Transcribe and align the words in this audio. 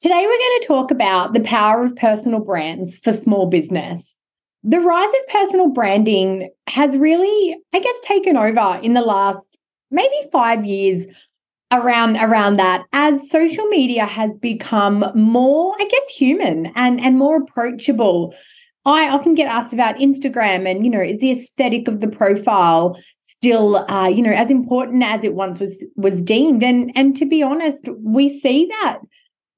Today, 0.00 0.22
we're 0.22 0.38
going 0.38 0.60
to 0.60 0.66
talk 0.66 0.90
about 0.90 1.32
the 1.32 1.40
power 1.40 1.82
of 1.82 1.96
personal 1.96 2.40
brands 2.40 2.98
for 2.98 3.12
small 3.12 3.46
business. 3.46 4.18
The 4.62 4.80
rise 4.80 5.08
of 5.08 5.26
personal 5.28 5.70
branding 5.70 6.50
has 6.68 6.96
really, 6.96 7.56
I 7.72 7.78
guess, 7.80 8.00
taken 8.02 8.36
over 8.36 8.80
in 8.82 8.94
the 8.94 9.02
last 9.02 9.46
maybe 9.90 10.14
five 10.32 10.64
years 10.64 11.06
around 11.72 12.16
around 12.16 12.56
that 12.56 12.84
as 12.92 13.30
social 13.30 13.64
media 13.66 14.04
has 14.04 14.38
become 14.38 15.04
more 15.14 15.74
i 15.80 15.84
guess 15.86 16.08
human 16.08 16.66
and 16.76 17.00
and 17.00 17.18
more 17.18 17.38
approachable 17.38 18.34
i 18.84 19.08
often 19.08 19.34
get 19.34 19.48
asked 19.48 19.72
about 19.72 19.96
instagram 19.96 20.70
and 20.70 20.84
you 20.84 20.90
know 20.90 21.00
is 21.00 21.20
the 21.20 21.32
aesthetic 21.32 21.88
of 21.88 22.00
the 22.00 22.08
profile 22.08 22.96
still 23.18 23.76
uh, 23.90 24.06
you 24.06 24.22
know 24.22 24.32
as 24.32 24.50
important 24.50 25.02
as 25.02 25.24
it 25.24 25.34
once 25.34 25.58
was 25.58 25.84
was 25.96 26.20
deemed 26.20 26.62
and 26.62 26.92
and 26.94 27.16
to 27.16 27.24
be 27.24 27.42
honest 27.42 27.88
we 28.02 28.28
see 28.28 28.66
that 28.66 28.98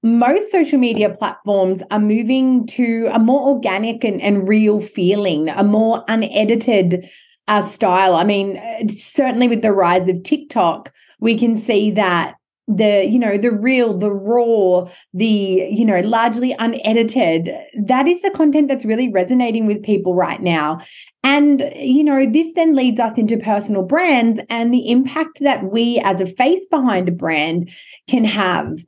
most 0.02 0.52
social 0.52 0.78
media 0.78 1.11
platforms 1.11 1.83
are 1.91 1.98
moving 1.98 2.66
to 2.66 3.08
a 3.12 3.19
more 3.19 3.48
organic 3.48 4.05
and, 4.05 4.20
and 4.20 4.48
real 4.48 4.80
feeling, 4.80 5.48
a 5.48 5.64
more 5.64 6.05
unedited 6.08 7.08
uh, 7.48 7.62
style. 7.62 8.14
I 8.14 8.24
mean, 8.24 8.58
certainly 8.89 9.48
with 9.48 9.62
the 9.62 9.72
rise 9.72 10.08
of 10.08 10.22
TikTok, 10.22 10.92
we 11.20 11.39
can 11.39 11.56
see 11.56 11.91
that 11.92 12.34
the 12.69 13.06
you 13.06 13.19
know 13.19 13.39
the 13.39 13.52
real 13.52 13.97
the 13.97 14.11
raw 14.11 14.89
the 15.14 15.69
you 15.70 15.84
know 15.84 16.00
largely 16.00 16.55
unedited 16.58 17.48
that 17.84 18.08
is 18.08 18.20
the 18.22 18.30
content 18.30 18.67
that's 18.67 18.84
really 18.84 19.08
resonating 19.08 19.67
with 19.67 19.84
people 19.84 20.17
right 20.17 20.42
now 20.42 20.80
and 21.22 21.61
you 21.77 22.02
know 22.02 22.28
this 22.28 22.52
then 22.55 22.74
leads 22.74 22.98
us 22.98 23.17
into 23.19 23.36
personal 23.36 23.83
brands 23.83 24.41
and 24.50 24.74
the 24.74 24.91
impact 24.91 25.39
that 25.41 25.70
we 25.70 26.00
as 26.05 26.20
a 26.20 26.27
face 26.27 26.67
behind 26.67 27.08
a 27.08 27.12
brand 27.12 27.70
can 28.08 28.24
have 28.24 28.78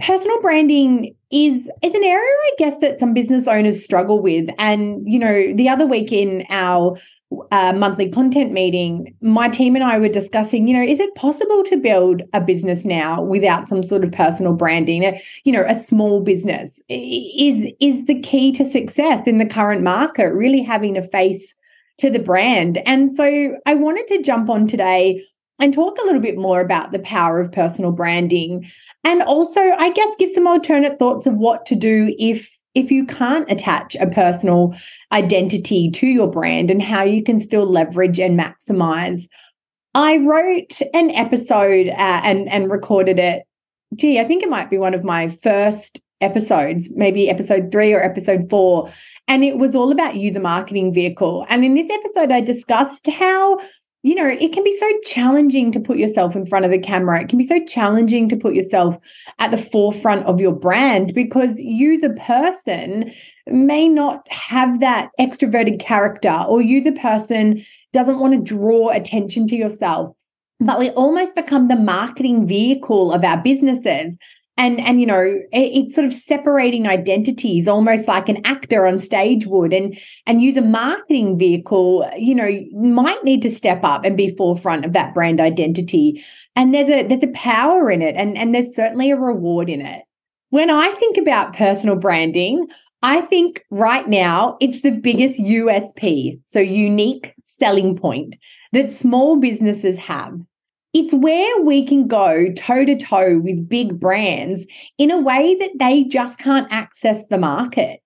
personal 0.00 0.40
branding 0.40 1.14
is 1.30 1.70
is 1.82 1.94
an 1.94 2.04
area 2.04 2.34
i 2.44 2.50
guess 2.58 2.78
that 2.80 2.98
some 2.98 3.12
business 3.12 3.48
owners 3.48 3.82
struggle 3.82 4.20
with. 4.20 4.48
And 4.58 5.02
you 5.04 5.18
know 5.18 5.52
the 5.52 5.68
other 5.68 5.86
week 5.86 6.12
in 6.12 6.44
our 6.50 6.96
uh, 7.50 7.72
monthly 7.72 8.08
content 8.08 8.52
meeting 8.52 9.12
my 9.20 9.48
team 9.48 9.74
and 9.74 9.82
i 9.82 9.98
were 9.98 10.08
discussing 10.08 10.68
you 10.68 10.76
know 10.76 10.82
is 10.82 11.00
it 11.00 11.12
possible 11.16 11.64
to 11.64 11.76
build 11.76 12.22
a 12.32 12.40
business 12.40 12.84
now 12.84 13.20
without 13.20 13.66
some 13.66 13.82
sort 13.82 14.04
of 14.04 14.12
personal 14.12 14.52
branding? 14.52 15.02
You 15.44 15.52
know 15.52 15.64
a 15.66 15.74
small 15.74 16.22
business. 16.22 16.80
Is 16.88 17.72
is 17.80 18.06
the 18.06 18.20
key 18.20 18.52
to 18.52 18.64
success 18.64 19.26
in 19.26 19.38
the 19.38 19.46
current 19.46 19.82
market 19.82 20.32
really 20.32 20.62
having 20.62 20.96
a 20.96 21.02
face 21.02 21.56
to 21.98 22.10
the 22.10 22.18
brand? 22.18 22.78
And 22.86 23.10
so 23.10 23.56
i 23.66 23.74
wanted 23.74 24.06
to 24.08 24.22
jump 24.22 24.48
on 24.48 24.66
today 24.66 25.24
and 25.60 25.72
talk 25.72 25.98
a 25.98 26.04
little 26.04 26.20
bit 26.20 26.36
more 26.36 26.60
about 26.60 26.92
the 26.92 26.98
power 26.98 27.40
of 27.40 27.52
personal 27.52 27.92
branding. 27.92 28.68
And 29.04 29.22
also 29.22 29.60
i 29.60 29.90
guess 29.92 30.16
give 30.16 30.30
some 30.30 30.46
alternate 30.46 30.98
thoughts 30.98 31.26
of 31.26 31.34
what 31.34 31.66
to 31.66 31.74
do 31.74 32.14
if 32.18 32.58
if 32.74 32.90
you 32.90 33.06
can't 33.06 33.50
attach 33.50 33.94
a 33.96 34.06
personal 34.06 34.74
identity 35.12 35.90
to 35.92 36.06
your 36.06 36.28
brand 36.28 36.70
and 36.70 36.82
how 36.82 37.04
you 37.04 37.22
can 37.22 37.38
still 37.38 37.66
leverage 37.66 38.18
and 38.18 38.38
maximize. 38.38 39.28
I 39.94 40.18
wrote 40.18 40.80
an 40.92 41.10
episode 41.12 41.88
uh, 41.88 42.20
and 42.24 42.48
and 42.48 42.70
recorded 42.70 43.18
it. 43.18 43.44
Gee 43.94 44.18
i 44.18 44.24
think 44.24 44.42
it 44.42 44.48
might 44.48 44.70
be 44.70 44.78
one 44.78 44.94
of 44.94 45.04
my 45.04 45.28
first 45.28 46.00
episodes 46.20 46.90
maybe 46.96 47.28
episode 47.28 47.70
3 47.70 47.92
or 47.92 48.02
episode 48.02 48.48
4 48.48 48.88
and 49.28 49.44
it 49.44 49.58
was 49.58 49.76
all 49.76 49.92
about 49.92 50.16
you 50.16 50.30
the 50.30 50.40
marketing 50.40 50.92
vehicle. 50.92 51.46
And 51.48 51.64
in 51.64 51.74
this 51.74 51.90
episode 51.90 52.32
i 52.32 52.40
discussed 52.40 53.06
how 53.06 53.60
you 54.04 54.14
know, 54.14 54.28
it 54.28 54.52
can 54.52 54.62
be 54.62 54.76
so 54.76 54.92
challenging 55.02 55.72
to 55.72 55.80
put 55.80 55.96
yourself 55.96 56.36
in 56.36 56.44
front 56.44 56.66
of 56.66 56.70
the 56.70 56.78
camera. 56.78 57.22
It 57.22 57.30
can 57.30 57.38
be 57.38 57.46
so 57.46 57.64
challenging 57.64 58.28
to 58.28 58.36
put 58.36 58.54
yourself 58.54 58.98
at 59.38 59.50
the 59.50 59.56
forefront 59.56 60.26
of 60.26 60.42
your 60.42 60.52
brand 60.52 61.14
because 61.14 61.58
you, 61.58 61.98
the 61.98 62.10
person, 62.10 63.10
may 63.46 63.88
not 63.88 64.30
have 64.30 64.80
that 64.80 65.08
extroverted 65.18 65.80
character, 65.80 66.44
or 66.46 66.60
you, 66.60 66.82
the 66.82 66.92
person, 66.92 67.64
doesn't 67.94 68.18
want 68.18 68.34
to 68.34 68.54
draw 68.54 68.90
attention 68.90 69.46
to 69.46 69.56
yourself. 69.56 70.14
But 70.60 70.78
we 70.78 70.90
almost 70.90 71.34
become 71.34 71.68
the 71.68 71.76
marketing 71.76 72.46
vehicle 72.46 73.10
of 73.10 73.24
our 73.24 73.42
businesses 73.42 74.18
and 74.56 74.80
and 74.80 75.00
you 75.00 75.06
know 75.06 75.40
it's 75.52 75.94
sort 75.94 76.06
of 76.06 76.12
separating 76.12 76.86
identities 76.86 77.66
almost 77.66 78.06
like 78.06 78.28
an 78.28 78.40
actor 78.44 78.86
on 78.86 78.98
stage 78.98 79.46
would. 79.46 79.72
And 79.72 79.98
and 80.26 80.42
use 80.42 80.56
a 80.56 80.62
marketing 80.62 81.38
vehicle 81.38 82.08
you 82.16 82.34
know 82.34 82.50
might 82.72 83.22
need 83.24 83.42
to 83.42 83.50
step 83.50 83.80
up 83.82 84.04
and 84.04 84.16
be 84.16 84.34
forefront 84.36 84.84
of 84.84 84.92
that 84.92 85.14
brand 85.14 85.40
identity. 85.40 86.22
And 86.56 86.74
there's 86.74 86.88
a 86.88 87.06
there's 87.06 87.22
a 87.22 87.28
power 87.28 87.90
in 87.90 88.02
it 88.02 88.14
and 88.16 88.36
and 88.36 88.54
there's 88.54 88.74
certainly 88.74 89.10
a 89.10 89.16
reward 89.16 89.68
in 89.68 89.80
it. 89.80 90.02
When 90.50 90.70
i 90.70 90.92
think 90.92 91.16
about 91.16 91.56
personal 91.56 91.96
branding 91.96 92.68
i 93.02 93.20
think 93.20 93.64
right 93.70 94.06
now 94.08 94.56
it's 94.60 94.82
the 94.82 94.92
biggest 94.92 95.40
usp 95.40 96.40
so 96.44 96.60
unique 96.60 97.34
selling 97.44 97.96
point 97.96 98.36
that 98.70 98.88
small 98.88 99.36
businesses 99.36 99.98
have 99.98 100.38
it's 100.94 101.12
where 101.12 101.60
we 101.62 101.84
can 101.84 102.06
go 102.06 102.52
toe 102.52 102.84
to 102.84 102.96
toe 102.96 103.38
with 103.38 103.68
big 103.68 103.98
brands 103.98 104.64
in 104.96 105.10
a 105.10 105.20
way 105.20 105.56
that 105.56 105.72
they 105.78 106.04
just 106.04 106.38
can't 106.38 106.72
access 106.72 107.26
the 107.26 107.38
market. 107.38 108.00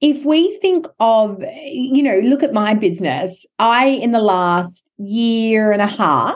If 0.00 0.24
we 0.24 0.58
think 0.58 0.86
of, 0.98 1.40
you 1.64 2.02
know, 2.02 2.18
look 2.18 2.42
at 2.42 2.52
my 2.52 2.74
business, 2.74 3.46
I, 3.60 3.86
in 3.86 4.10
the 4.10 4.20
last 4.20 4.88
year 4.98 5.70
and 5.70 5.80
a 5.80 5.86
half, 5.86 6.34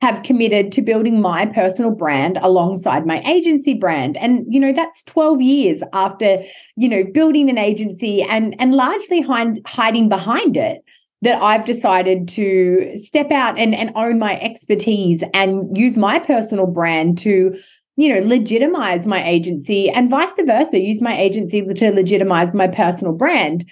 have 0.00 0.22
committed 0.22 0.70
to 0.70 0.80
building 0.80 1.20
my 1.20 1.44
personal 1.46 1.90
brand 1.90 2.38
alongside 2.40 3.04
my 3.04 3.20
agency 3.22 3.74
brand. 3.74 4.16
And 4.16 4.44
you 4.48 4.60
know 4.60 4.72
that's 4.72 5.02
12 5.04 5.42
years 5.42 5.82
after 5.92 6.40
you 6.76 6.88
know 6.88 7.02
building 7.12 7.50
an 7.50 7.58
agency 7.58 8.22
and 8.22 8.54
and 8.60 8.74
largely 8.74 9.20
hind, 9.20 9.60
hiding 9.66 10.08
behind 10.08 10.56
it 10.56 10.82
that 11.22 11.42
I've 11.42 11.64
decided 11.64 12.28
to 12.28 12.96
step 12.96 13.32
out 13.32 13.58
and, 13.58 13.74
and 13.74 13.90
own 13.96 14.18
my 14.18 14.38
expertise 14.40 15.24
and 15.34 15.76
use 15.76 15.96
my 15.96 16.18
personal 16.20 16.66
brand 16.66 17.18
to, 17.18 17.58
you 17.96 18.08
know, 18.08 18.26
legitimize 18.26 19.06
my 19.06 19.26
agency 19.26 19.90
and 19.90 20.10
vice 20.10 20.32
versa, 20.46 20.78
use 20.78 21.02
my 21.02 21.18
agency 21.18 21.62
to 21.62 21.90
legitimize 21.90 22.54
my 22.54 22.68
personal 22.68 23.12
brand. 23.12 23.68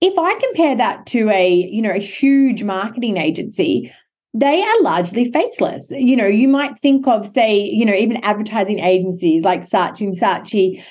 If 0.00 0.18
I 0.18 0.34
compare 0.40 0.74
that 0.76 1.06
to 1.06 1.30
a, 1.30 1.48
you 1.48 1.82
know, 1.82 1.92
a 1.92 1.98
huge 1.98 2.64
marketing 2.64 3.18
agency, 3.18 3.92
they 4.34 4.62
are 4.62 4.82
largely 4.82 5.30
faceless. 5.30 5.90
You 5.90 6.16
know, 6.16 6.26
you 6.26 6.48
might 6.48 6.78
think 6.78 7.06
of, 7.06 7.26
say, 7.26 7.60
you 7.60 7.84
know, 7.84 7.94
even 7.94 8.16
advertising 8.24 8.80
agencies 8.80 9.44
like 9.44 9.60
Saatchi 9.60 10.02
and 10.02 10.18
Saatchi, 10.18 10.82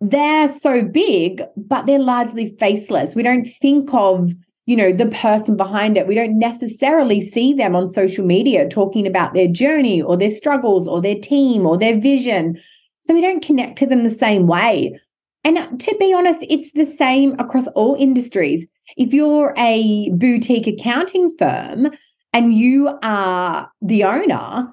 they're 0.00 0.48
so 0.48 0.82
big, 0.82 1.42
but 1.56 1.86
they're 1.86 1.98
largely 1.98 2.54
faceless. 2.58 3.14
We 3.14 3.22
don't 3.22 3.44
think 3.44 3.92
of 3.92 4.32
you 4.66 4.76
know 4.76 4.92
the 4.92 5.06
person 5.06 5.56
behind 5.56 5.96
it. 5.96 6.06
We 6.06 6.14
don't 6.14 6.38
necessarily 6.38 7.20
see 7.20 7.52
them 7.52 7.74
on 7.74 7.88
social 7.88 8.24
media 8.24 8.68
talking 8.68 9.06
about 9.06 9.34
their 9.34 9.48
journey 9.48 10.00
or 10.00 10.16
their 10.16 10.30
struggles 10.30 10.86
or 10.86 11.00
their 11.00 11.18
team 11.18 11.66
or 11.66 11.76
their 11.76 11.98
vision. 11.98 12.58
So 13.00 13.14
we 13.14 13.20
don't 13.20 13.44
connect 13.44 13.78
to 13.78 13.86
them 13.86 14.04
the 14.04 14.10
same 14.10 14.46
way. 14.46 14.98
And 15.44 15.80
to 15.80 15.96
be 15.98 16.14
honest 16.14 16.40
it's 16.42 16.72
the 16.72 16.86
same 16.86 17.34
across 17.40 17.66
all 17.68 17.96
industries. 17.98 18.66
If 18.96 19.12
you're 19.12 19.54
a 19.56 20.10
boutique 20.10 20.66
accounting 20.66 21.34
firm 21.36 21.90
and 22.32 22.54
you 22.54 22.96
are 23.02 23.70
the 23.80 24.04
owner 24.04 24.72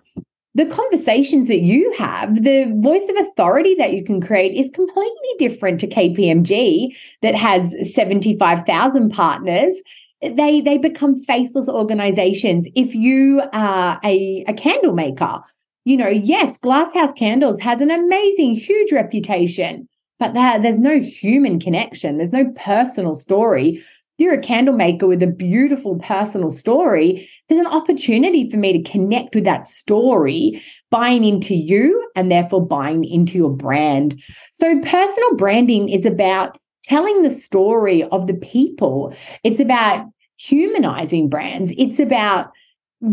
the 0.56 0.66
conversations 0.66 1.48
that 1.48 1.62
you 1.62 1.94
have, 1.98 2.44
the 2.44 2.74
voice 2.78 3.08
of 3.08 3.18
authority 3.18 3.76
that 3.76 3.94
you 3.94 4.04
can 4.04 4.20
create 4.20 4.54
is 4.56 4.72
completely 4.72 5.30
different 5.38 5.80
to 5.80 5.88
KPMG 5.88 6.96
that 7.22 7.36
has 7.36 7.76
75,000 7.94 9.10
partners. 9.12 9.82
They, 10.22 10.60
they 10.62 10.78
become 10.78 11.16
faceless 11.16 11.70
organizations. 11.70 12.68
If 12.76 12.96
you 12.96 13.42
are 13.54 14.00
a, 14.04 14.44
a 14.48 14.54
candle 14.54 14.94
maker, 14.94 15.42
you 15.86 15.96
know, 15.96 16.10
yes, 16.10 16.58
Glasshouse 16.58 17.14
Candles 17.14 17.60
has 17.60 17.80
an 17.80 17.92
amazing, 17.92 18.56
huge 18.56 18.92
reputation, 18.92 19.88
but 20.20 20.34
there, 20.34 20.60
there's 20.60 20.80
no 20.80 21.00
human 21.00 21.60
connection. 21.60 22.18
There's 22.18 22.34
no 22.34 22.52
personal 22.56 23.16
story 23.16 23.82
you're 24.20 24.34
a 24.34 24.42
candle 24.42 24.76
maker 24.76 25.08
with 25.08 25.24
a 25.24 25.28
beautiful 25.28 25.98
personal 26.00 26.52
story, 26.52 27.28
there's 27.48 27.60
an 27.60 27.74
opportunity 27.74 28.50
for 28.50 28.58
me 28.58 28.82
to 28.82 28.92
connect 28.92 29.36
with 29.36 29.46
that 29.46 29.66
story, 29.66 30.62
buying 30.90 31.24
into 31.24 31.56
you 31.56 32.10
and 32.16 32.32
therefore 32.32 32.66
buying 32.66 33.06
into 33.06 33.38
your 33.38 33.50
brand. 33.50 34.22
So, 34.52 34.80
personal 34.82 35.36
branding 35.36 35.90
is 35.90 36.06
about 36.06 36.58
telling 36.84 37.22
the 37.22 37.32
story 37.32 38.04
of 38.04 38.28
the 38.28 38.34
people, 38.34 39.16
it's 39.44 39.60
about 39.60 40.08
humanizing 40.38 41.30
brands, 41.30 41.74
it's 41.78 42.00
about 42.00 42.52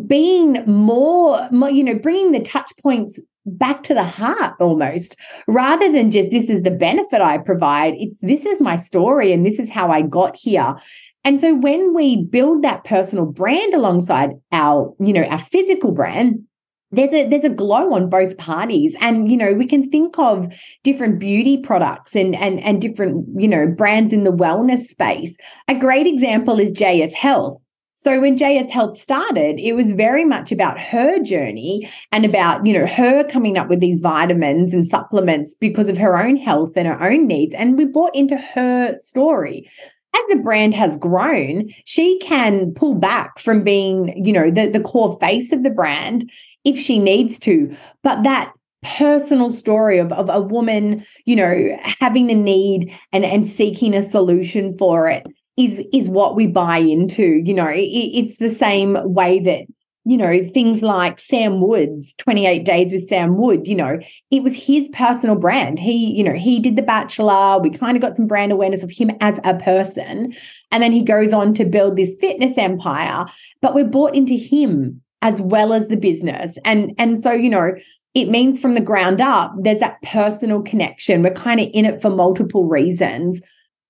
being 0.07 0.65
more, 0.67 1.49
you 1.53 1.85
know, 1.85 1.95
bringing 1.95 2.33
the 2.33 2.41
touch 2.41 2.73
points 2.83 3.21
back 3.47 3.83
to 3.85 3.95
the 3.95 4.05
heart 4.05 4.55
almost 4.61 5.17
rather 5.47 5.91
than 5.91 6.11
just 6.11 6.31
this 6.31 6.51
is 6.51 6.63
the 6.63 6.71
benefit 6.71 7.21
I 7.21 7.39
provide. 7.39 7.95
It's 7.97 8.21
this 8.21 8.45
is 8.45 8.61
my 8.61 8.77
story 8.77 9.33
and 9.33 9.47
this 9.47 9.59
is 9.59 9.71
how 9.71 9.91
I 9.91 10.03
got 10.03 10.37
here. 10.37 10.77
And 11.25 11.41
so 11.41 11.55
when 11.55 11.95
we 11.95 12.25
build 12.25 12.63
that 12.63 12.85
personal 12.85 13.27
brand 13.27 13.75
alongside 13.75 14.31
our, 14.53 14.95
you 15.01 15.13
know, 15.13 15.25
our 15.25 15.39
physical 15.39 15.93
brand, 15.93 16.45
there's 16.93 17.13
a 17.13 17.29
there's 17.29 17.45
a 17.45 17.51
glow 17.51 17.95
on 17.95 18.09
both 18.09 18.39
parties 18.39 18.97
and 19.01 19.31
you 19.31 19.37
know 19.37 19.53
we 19.53 19.67
can 19.67 19.89
think 19.91 20.17
of 20.19 20.55
different 20.85 21.19
beauty 21.19 21.59
products 21.59 22.15
and 22.15 22.37
and 22.37 22.61
and 22.61 22.81
different 22.81 23.27
you 23.37 23.49
know 23.49 23.67
brands 23.67 24.13
in 24.13 24.23
the 24.23 24.31
wellness 24.31 24.85
space 24.87 25.37
a 25.67 25.75
great 25.75 26.07
example 26.07 26.61
is 26.61 26.73
JS 26.73 27.13
Health 27.13 27.61
so 27.99 28.21
when 28.21 28.37
JS 28.37 28.69
Health 28.69 28.99
started, 28.99 29.59
it 29.59 29.73
was 29.73 29.93
very 29.93 30.27
much 30.27 30.53
about 30.53 30.79
her 30.79 31.19
journey 31.23 31.89
and 32.13 32.27
about, 32.27 32.67
you 32.67 32.75
know, 32.75 32.87
her 32.87 33.25
coming 33.25 33.57
up 33.57 33.71
with 33.71 33.81
these 33.81 34.01
vitamins 34.01 34.75
and 34.75 34.85
supplements 34.85 35.55
because 35.55 35.89
of 35.89 35.97
her 35.97 36.19
own 36.19 36.37
health 36.37 36.77
and 36.77 36.87
her 36.87 37.03
own 37.03 37.27
needs. 37.27 37.55
And 37.55 37.79
we 37.79 37.87
bought 37.87 38.15
into 38.15 38.37
her 38.37 38.95
story. 38.97 39.67
As 40.15 40.23
the 40.29 40.43
brand 40.43 40.75
has 40.75 40.99
grown, 40.99 41.69
she 41.87 42.19
can 42.19 42.75
pull 42.75 42.95
back 42.95 43.39
from 43.39 43.65
being, 43.65 44.23
you 44.23 44.33
know, 44.33 44.51
the, 44.51 44.67
the 44.67 44.81
core 44.81 45.19
face 45.19 45.51
of 45.51 45.63
the 45.63 45.71
brand 45.71 46.31
if 46.65 46.79
she 46.79 46.99
needs 46.99 47.39
to. 47.41 47.75
But 48.03 48.25
that 48.25 48.53
personal 48.83 49.51
story 49.51 49.97
of, 49.97 50.13
of 50.13 50.29
a 50.29 50.43
woman, 50.43 51.03
you 51.25 51.35
know, 51.35 51.79
having 51.99 52.27
the 52.27 52.35
need 52.35 52.95
and, 53.11 53.25
and 53.25 53.47
seeking 53.47 53.95
a 53.95 54.03
solution 54.03 54.77
for 54.77 55.09
it 55.09 55.27
is 55.57 55.85
is 55.93 56.09
what 56.09 56.37
we 56.37 56.47
buy 56.47 56.79
into 56.79 57.43
you 57.45 57.55
know? 57.55 57.69
It, 57.69 57.81
it's 57.81 58.39
the 58.39 58.51
same 58.51 58.97
way 59.15 59.41
that 59.41 59.67
you 60.05 60.17
know 60.17 60.45
things 60.45 60.83
like 60.83 61.19
Sam 61.19 61.61
Wood's 61.61 62.15
28 62.19 62.65
days 62.65 62.93
with 62.93 63.09
Sam 63.09 63.37
Wood 63.37 63.67
you 63.67 63.75
know? 63.75 63.99
It 64.31 64.43
was 64.43 64.55
his 64.55 64.89
personal 64.93 65.37
brand. 65.37 65.79
He 65.79 66.13
you 66.15 66.25
know 66.25 66.35
he 66.35 66.61
did 66.61 66.77
the 66.77 66.83
bachelor. 66.83 67.59
We 67.59 67.71
kind 67.71 67.97
of 67.97 68.03
got 68.03 68.15
some 68.15 68.27
brand 68.27 68.53
awareness 68.53 68.83
of 68.83 68.91
him 68.91 69.11
as 69.21 69.41
a 69.45 69.57
person. 69.57 70.33
And 70.71 70.83
then 70.83 70.93
he 70.93 71.03
goes 71.03 71.33
on 71.33 71.55
to 71.55 71.65
build 71.65 71.97
this 71.97 72.17
fitness 72.21 72.59
empire 72.59 73.27
but 73.63 73.75
we're 73.75 73.85
bought 73.85 74.15
into 74.15 74.35
him 74.35 75.03
as 75.23 75.41
well 75.41 75.73
as 75.73 75.89
the 75.89 75.97
business. 75.97 76.59
And 76.65 76.95
and 76.99 77.19
so 77.19 77.33
you 77.33 77.51
know 77.51 77.75
it 78.15 78.31
means 78.31 78.61
from 78.61 78.75
the 78.75 78.81
ground 78.81 79.21
up 79.21 79.55
there's 79.59 79.81
that 79.81 80.03
personal 80.03 80.63
connection. 80.63 81.23
We're 81.23 81.33
kind 81.33 81.61
of 81.61 81.69
in 81.73 81.87
it 81.87 82.03
for 82.03 82.11
multiple 82.11 82.67
reasons 82.67 83.43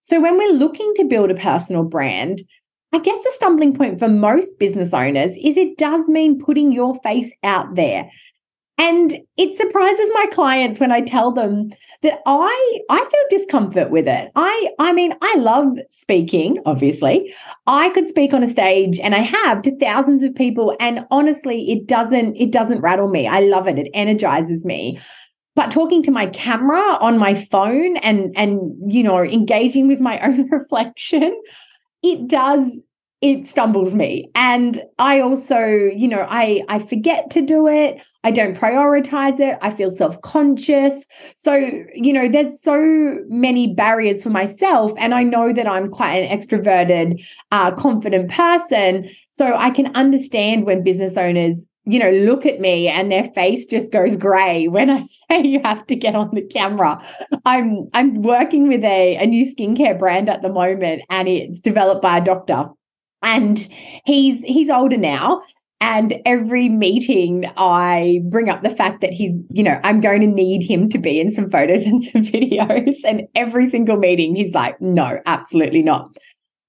so 0.06 0.20
when 0.20 0.38
we're 0.38 0.53
looking 0.53 0.94
to 0.94 1.05
build 1.05 1.32
a 1.32 1.35
personal 1.35 1.82
brand, 1.82 2.41
I 2.93 3.00
guess 3.00 3.25
the 3.25 3.32
stumbling 3.32 3.75
point 3.75 3.99
for 3.99 4.06
most 4.06 4.56
business 4.56 4.94
owners 4.94 5.32
is 5.32 5.56
it 5.56 5.79
does 5.79 6.08
mean 6.08 6.38
putting 6.38 6.70
your 6.70 6.94
face 7.03 7.32
out 7.43 7.75
there. 7.75 8.08
And 8.79 9.19
it 9.37 9.56
surprises 9.56 10.08
my 10.14 10.26
clients 10.31 10.79
when 10.79 10.93
I 10.93 11.00
tell 11.00 11.32
them 11.32 11.73
that 12.03 12.20
I 12.25 12.79
I 12.88 12.99
feel 12.99 13.38
discomfort 13.41 13.91
with 13.91 14.06
it. 14.06 14.31
I 14.37 14.69
I 14.79 14.93
mean, 14.93 15.12
I 15.23 15.38
love 15.38 15.76
speaking, 15.91 16.59
obviously. 16.67 17.35
I 17.67 17.88
could 17.91 18.06
speak 18.06 18.32
on 18.32 18.44
a 18.44 18.49
stage 18.49 19.00
and 19.00 19.12
I 19.12 19.23
have 19.23 19.62
to 19.62 19.76
thousands 19.76 20.23
of 20.23 20.37
people 20.37 20.76
and 20.79 21.05
honestly, 21.11 21.73
it 21.73 21.88
doesn't 21.88 22.37
it 22.37 22.52
doesn't 22.52 22.81
rattle 22.81 23.09
me. 23.09 23.26
I 23.26 23.41
love 23.41 23.67
it. 23.67 23.76
It 23.76 23.91
energizes 23.93 24.64
me 24.64 25.00
but 25.56 25.73
talking 25.73 26.03
to 26.05 26.12
my 26.12 26.26
camera 26.26 26.99
on 27.00 27.19
my 27.19 27.35
phone 27.35 27.97
and 27.97 28.32
and 28.37 28.70
you 28.93 29.03
know 29.03 29.25
engaging 29.25 29.88
with 29.88 29.99
my 29.99 30.20
own 30.26 30.49
reflection 30.50 31.37
it 32.05 32.29
does 32.29 32.79
it 33.23 33.47
stumbles 33.47 33.94
me. 33.94 34.31
And 34.35 34.82
i 34.99 35.20
also 35.20 35.58
you 35.58 36.06
know 36.06 36.26
i 36.29 36.62
i 36.69 36.79
forget 36.79 37.31
to 37.31 37.41
do 37.41 37.67
it. 37.67 38.00
I 38.25 38.31
don't 38.31 38.56
prioritize 38.56 39.41
it. 39.41 39.58
I 39.62 39.70
feel 39.70 39.91
self-conscious. 39.91 41.06
So 41.35 41.55
you 41.94 42.12
know 42.12 42.29
there's 42.29 42.61
so 42.61 43.19
many 43.29 43.75
barriers 43.75 44.23
for 44.23 44.31
myself 44.31 44.93
and 44.99 45.14
i 45.14 45.23
know 45.23 45.52
that 45.52 45.67
i'm 45.67 45.91
quite 45.91 46.17
an 46.17 46.38
extroverted 46.38 47.26
uh, 47.50 47.70
confident 47.73 48.31
person. 48.31 49.09
So 49.31 49.55
i 49.56 49.70
can 49.70 49.94
understand 49.97 50.67
when 50.67 50.85
business 50.85 51.17
owners 51.17 51.67
you 51.87 52.00
know, 52.00 52.11
look 52.11 52.44
at 52.44 52.59
me 52.61 52.88
and 52.88 53.11
their 53.11 53.25
face 53.25 53.65
just 53.65 53.93
goes 53.93 54.17
gray 54.17 54.67
when 54.67 54.91
I 54.91 55.05
say 55.31 55.43
you 55.43 55.61
have 55.65 55.87
to 55.87 55.97
get 55.97 56.15
on 56.15 56.31
the 56.33 56.43
camera. 56.43 57.00
I'm 57.44 57.88
I'm 57.94 58.23
working 58.23 58.69
with 58.69 58.85
a, 58.85 59.17
a 59.17 59.27
new 59.27 59.47
skincare 59.47 59.99
brand 59.99 60.29
at 60.29 60.43
the 60.43 60.49
moment 60.49 61.03
and 61.09 61.29
it's 61.29 61.61
developed 61.61 62.03
by 62.03 62.19
a 62.19 62.25
doctor. 62.25 62.67
And 63.23 63.59
he's 64.05 64.43
he's 64.43 64.69
older 64.69 64.97
now. 64.97 65.43
And 65.79 66.23
every 66.25 66.71
meeting, 66.71 67.44
I 67.59 68.21
bring 68.31 68.49
up 68.49 68.62
the 68.62 68.71
fact 68.71 69.03
that 69.03 69.12
he's, 69.12 69.33
you 69.50 69.62
know, 69.62 69.79
I'm 69.85 70.00
going 70.00 70.23
to 70.23 70.27
need 70.27 70.67
him 70.67 70.88
to 70.88 70.99
be 70.99 71.21
in 71.21 71.31
some 71.31 71.50
photos 71.50 71.85
and 71.87 72.03
some 72.03 72.23
videos. 72.23 72.97
And 73.06 73.25
every 73.35 73.69
single 73.69 73.99
meeting, 73.99 74.35
he's 74.37 74.55
like, 74.55 74.81
no, 74.81 75.21
absolutely 75.27 75.83
not 75.83 76.17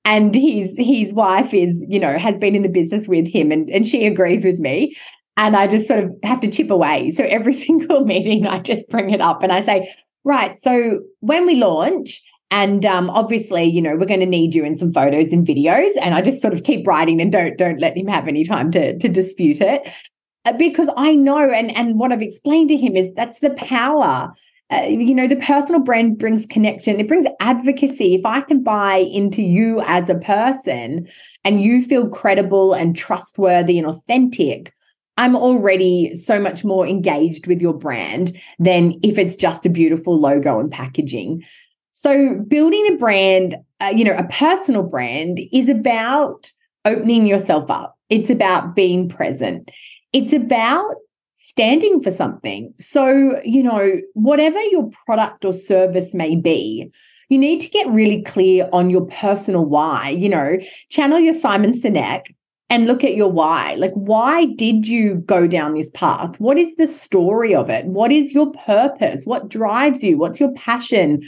and 0.08 0.34
his 0.34 0.74
his 0.78 1.14
wife 1.14 1.54
is 1.54 1.84
you 1.88 2.00
know 2.00 2.18
has 2.18 2.38
been 2.38 2.56
in 2.56 2.64
the 2.64 2.70
business 2.70 3.08
with 3.08 3.28
him 3.28 3.52
and, 3.52 3.70
and 3.70 3.86
she 3.86 4.08
agrees 4.08 4.44
with 4.44 4.58
me. 4.58 4.96
And 5.40 5.56
i 5.56 5.68
just 5.68 5.88
sort 5.88 6.04
of 6.04 6.12
have 6.24 6.40
to 6.42 6.50
chip 6.50 6.72
away. 6.72 7.12
So 7.12 7.24
every 7.26 7.54
single 7.66 8.06
meeting 8.06 8.48
i 8.48 8.60
just 8.60 8.90
bring 8.90 9.12
it 9.12 9.22
up 9.22 9.44
and 9.44 9.52
i 9.52 9.62
say 9.62 9.94
right 10.24 10.58
so 10.58 11.02
when 11.20 11.46
we 11.46 11.56
launch 11.56 12.24
and 12.50 12.86
um, 12.86 13.10
obviously 13.10 13.66
you 13.66 13.82
know 13.82 13.96
we're 13.98 14.14
going 14.14 14.22
to 14.22 14.26
need 14.38 14.56
you 14.56 14.64
in 14.64 14.78
some 14.78 14.92
photos 14.92 15.32
and 15.34 15.46
videos. 15.46 15.92
And 16.02 16.16
i 16.16 16.22
just 16.22 16.42
sort 16.42 16.54
of 16.54 16.64
keep 16.64 16.88
writing 16.88 17.22
and 17.22 17.32
don't 17.32 17.58
don't 17.58 17.80
let 17.80 17.98
him 17.98 18.08
have 18.08 18.28
any 18.28 18.46
time 18.46 18.72
to 18.72 18.98
to 18.98 19.10
dispute 19.10 19.62
it. 19.62 19.88
Uh, 20.46 20.54
because 20.54 20.90
i 20.96 21.14
know 21.14 21.52
and 21.52 21.76
and 21.76 22.00
what 22.00 22.14
i've 22.14 22.22
explained 22.22 22.70
to 22.70 22.78
him 22.78 22.96
is 22.96 23.14
that's 23.14 23.40
the 23.42 23.54
power 23.56 24.32
uh, 24.70 24.82
you 24.88 25.16
know, 25.16 25.28
the 25.28 25.38
personal 25.38 25.82
brand 25.82 26.18
brings 26.18 26.46
connection, 26.46 27.00
it 27.00 27.08
brings 27.08 27.26
advocacy. 27.40 28.16
If 28.16 28.26
I 28.26 28.42
can 28.42 28.64
buy 28.64 28.98
into 28.98 29.42
you 29.42 29.82
as 29.86 30.10
a 30.10 30.16
person 30.16 31.08
and 31.46 31.62
you 31.62 31.82
feel 31.82 32.10
credible 32.10 32.74
and 32.74 32.96
trustworthy 32.96 33.78
and 33.78 33.88
authentic, 33.88 34.74
I'm 35.16 35.36
already 35.36 36.14
so 36.14 36.40
much 36.40 36.66
more 36.66 36.86
engaged 36.86 37.48
with 37.48 37.62
your 37.62 37.74
brand 37.74 38.38
than 38.60 39.00
if 39.04 39.18
it's 39.18 39.36
just 39.36 39.66
a 39.66 39.70
beautiful 39.70 40.20
logo 40.20 40.60
and 40.60 40.70
packaging. 40.70 41.44
So, 41.94 42.36
building 42.48 42.88
a 42.92 42.96
brand, 42.98 43.56
uh, 43.80 43.94
you 43.96 44.04
know, 44.04 44.16
a 44.16 44.28
personal 44.28 44.84
brand 44.84 45.40
is 45.52 45.70
about 45.70 46.52
opening 46.86 47.26
yourself 47.26 47.72
up. 47.72 47.96
It's 48.10 48.30
about 48.30 48.76
being 48.76 49.10
present. 49.10 49.72
It's 50.14 50.34
about 50.34 50.94
standing 51.48 52.04
for 52.04 52.12
something. 52.12 52.74
So, 52.78 53.40
you 53.46 53.64
know, 53.64 54.02
whatever 54.14 54.62
your 54.64 54.90
product 55.06 55.46
or 55.46 55.54
service 55.54 56.14
may 56.14 56.36
be, 56.36 56.92
you 57.30 57.38
need 57.38 57.62
to 57.62 57.70
get 57.70 57.88
really 57.88 58.22
clear 58.22 58.68
on 58.74 58.90
your 58.90 59.06
personal 59.06 59.66
why. 59.66 60.10
You 60.10 60.28
know, 60.28 60.58
channel 60.90 61.20
your 61.20 61.34
Simon 61.34 61.72
Sinek 61.72 62.26
and 62.70 62.86
look 62.86 63.02
at 63.02 63.16
your 63.16 63.32
why. 63.32 63.76
Like, 63.76 63.94
why 63.94 64.48
did 64.58 64.90
you 64.90 65.16
go 65.26 65.48
down 65.48 65.74
this 65.74 65.90
path? 65.92 66.38
What 66.38 66.58
is 66.58 66.76
the 66.76 66.86
story 66.86 67.56
of 67.56 67.70
it? 67.70 67.86
What 67.86 68.12
is 68.12 68.34
your 68.34 68.52
purpose? 68.52 69.24
What 69.24 69.48
drives 69.48 70.04
you? 70.04 70.18
What's 70.18 70.42
your 70.42 70.52
passion? 70.52 71.22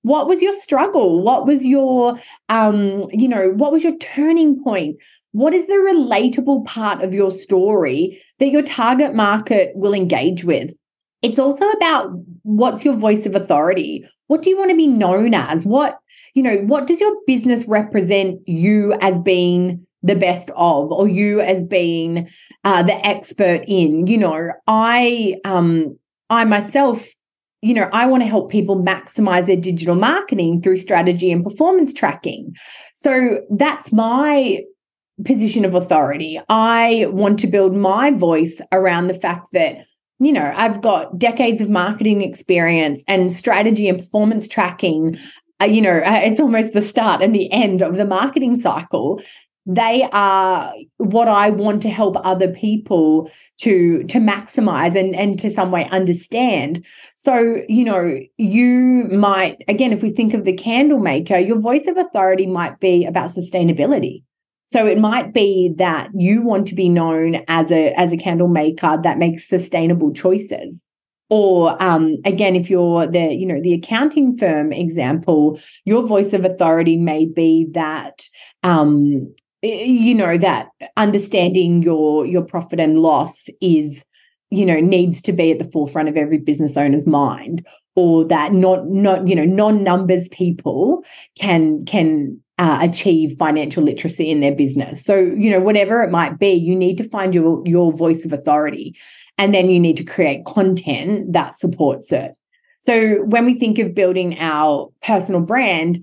What 0.00 0.26
was 0.26 0.40
your 0.40 0.54
struggle? 0.54 1.20
What 1.20 1.46
was 1.46 1.66
your, 1.66 2.16
um, 2.48 3.02
you 3.10 3.28
know, 3.28 3.50
what 3.50 3.72
was 3.72 3.84
your 3.84 3.96
turning 3.98 4.62
point? 4.64 4.96
What 5.32 5.52
is 5.52 5.66
the 5.66 5.74
relatable 5.74 6.64
part 6.64 7.02
of 7.02 7.12
your 7.12 7.30
story 7.30 8.22
that 8.38 8.50
your 8.50 8.62
target 8.62 9.14
market 9.14 9.72
will 9.74 9.94
engage 9.94 10.44
with? 10.44 10.74
It's 11.22 11.38
also 11.38 11.68
about 11.70 12.12
what's 12.42 12.84
your 12.84 12.94
voice 12.94 13.26
of 13.26 13.34
authority? 13.34 14.06
What 14.28 14.42
do 14.42 14.50
you 14.50 14.58
want 14.58 14.70
to 14.70 14.76
be 14.76 14.86
known 14.86 15.34
as? 15.34 15.64
What, 15.66 15.98
you 16.34 16.42
know, 16.42 16.58
what 16.58 16.86
does 16.86 17.00
your 17.00 17.16
business 17.26 17.66
represent 17.66 18.40
you 18.46 18.94
as 19.00 19.18
being 19.20 19.86
the 20.02 20.14
best 20.14 20.50
of 20.50 20.92
or 20.92 21.08
you 21.08 21.40
as 21.40 21.64
being 21.64 22.28
uh, 22.64 22.82
the 22.82 23.06
expert 23.06 23.64
in? 23.66 24.06
You 24.06 24.18
know, 24.18 24.52
I, 24.66 25.36
um, 25.44 25.98
I 26.30 26.44
myself 26.44 27.08
you 27.62 27.74
know, 27.74 27.88
I 27.92 28.06
want 28.06 28.22
to 28.22 28.28
help 28.28 28.50
people 28.50 28.76
maximize 28.80 29.46
their 29.46 29.56
digital 29.56 29.96
marketing 29.96 30.62
through 30.62 30.76
strategy 30.76 31.32
and 31.32 31.42
performance 31.42 31.92
tracking. 31.92 32.54
So 32.94 33.40
that's 33.50 33.92
my 33.92 34.60
position 35.24 35.64
of 35.64 35.74
authority. 35.74 36.40
I 36.48 37.06
want 37.10 37.38
to 37.40 37.46
build 37.46 37.74
my 37.74 38.10
voice 38.10 38.60
around 38.72 39.06
the 39.06 39.14
fact 39.14 39.48
that, 39.52 39.78
you 40.18 40.32
know, 40.32 40.52
I've 40.56 40.82
got 40.82 41.18
decades 41.18 41.62
of 41.62 41.70
marketing 41.70 42.22
experience 42.22 43.02
and 43.08 43.32
strategy 43.32 43.88
and 43.88 43.98
performance 43.98 44.46
tracking 44.46 45.16
uh, 45.60 45.64
you 45.64 45.80
know, 45.80 45.98
uh, 45.98 46.20
it's 46.22 46.40
almost 46.40 46.72
the 46.74 46.82
start 46.82 47.22
and 47.22 47.34
the 47.34 47.50
end 47.50 47.82
of 47.82 47.96
the 47.96 48.04
marketing 48.04 48.56
cycle. 48.56 49.22
They 49.68 50.08
are 50.12 50.72
what 50.98 51.26
I 51.26 51.50
want 51.50 51.82
to 51.82 51.90
help 51.90 52.16
other 52.24 52.52
people 52.52 53.28
to 53.58 54.04
to 54.04 54.18
maximize 54.18 54.94
and 54.94 55.16
and 55.16 55.38
to 55.40 55.50
some 55.50 55.72
way 55.72 55.88
understand. 55.90 56.84
So, 57.16 57.62
you 57.68 57.84
know, 57.84 58.16
you 58.36 59.08
might 59.10 59.56
again, 59.66 59.92
if 59.92 60.02
we 60.02 60.10
think 60.10 60.34
of 60.34 60.44
the 60.44 60.52
candle 60.52 61.00
maker, 61.00 61.38
your 61.38 61.60
voice 61.60 61.88
of 61.88 61.96
authority 61.96 62.46
might 62.46 62.78
be 62.78 63.04
about 63.06 63.32
sustainability. 63.32 64.22
So 64.66 64.84
it 64.86 64.98
might 64.98 65.32
be 65.32 65.72
that 65.76 66.10
you 66.14 66.42
want 66.42 66.66
to 66.68 66.74
be 66.74 66.88
known 66.88 67.36
as 67.48 67.70
a 67.70 67.92
as 67.94 68.12
a 68.12 68.16
candle 68.16 68.48
maker 68.48 68.98
that 69.02 69.18
makes 69.18 69.48
sustainable 69.48 70.12
choices. 70.12 70.84
Or 71.28 71.80
um, 71.82 72.18
again 72.24 72.54
if 72.54 72.68
you're 72.68 73.06
the 73.06 73.34
you 73.34 73.46
know 73.46 73.60
the 73.60 73.74
accounting 73.74 74.36
firm 74.36 74.72
example 74.72 75.58
your 75.84 76.06
voice 76.06 76.32
of 76.32 76.44
authority 76.44 76.96
may 76.96 77.26
be 77.26 77.66
that 77.72 78.28
um, 78.62 79.34
you 79.62 80.14
know 80.14 80.36
that 80.36 80.68
understanding 80.96 81.82
your 81.82 82.26
your 82.26 82.42
profit 82.42 82.78
and 82.78 82.98
loss 82.98 83.46
is 83.60 84.04
you 84.50 84.64
know 84.64 84.80
needs 84.80 85.20
to 85.22 85.32
be 85.32 85.50
at 85.50 85.58
the 85.58 85.70
forefront 85.70 86.08
of 86.08 86.16
every 86.16 86.38
business 86.38 86.76
owner's 86.76 87.06
mind. 87.06 87.66
Or 87.94 88.24
that 88.26 88.52
not 88.52 88.88
not 88.88 89.26
you 89.26 89.34
know 89.34 89.44
non 89.44 89.82
numbers 89.82 90.28
people 90.28 91.02
can 91.38 91.84
can 91.86 92.40
uh, 92.58 92.78
achieve 92.80 93.36
financial 93.38 93.82
literacy 93.82 94.30
in 94.30 94.40
their 94.40 94.54
business. 94.54 95.02
So, 95.02 95.18
you 95.18 95.50
know, 95.50 95.60
whatever 95.60 96.02
it 96.02 96.10
might 96.10 96.38
be, 96.38 96.52
you 96.52 96.74
need 96.74 96.96
to 96.98 97.08
find 97.08 97.34
your 97.34 97.62
your 97.66 97.92
voice 97.92 98.24
of 98.24 98.32
authority 98.32 98.96
and 99.36 99.54
then 99.54 99.68
you 99.68 99.78
need 99.78 99.96
to 99.98 100.04
create 100.04 100.44
content 100.46 101.32
that 101.32 101.58
supports 101.58 102.12
it. 102.12 102.32
So, 102.80 103.24
when 103.24 103.44
we 103.44 103.54
think 103.54 103.78
of 103.78 103.94
building 103.94 104.38
our 104.38 104.90
personal 105.02 105.42
brand, 105.42 105.98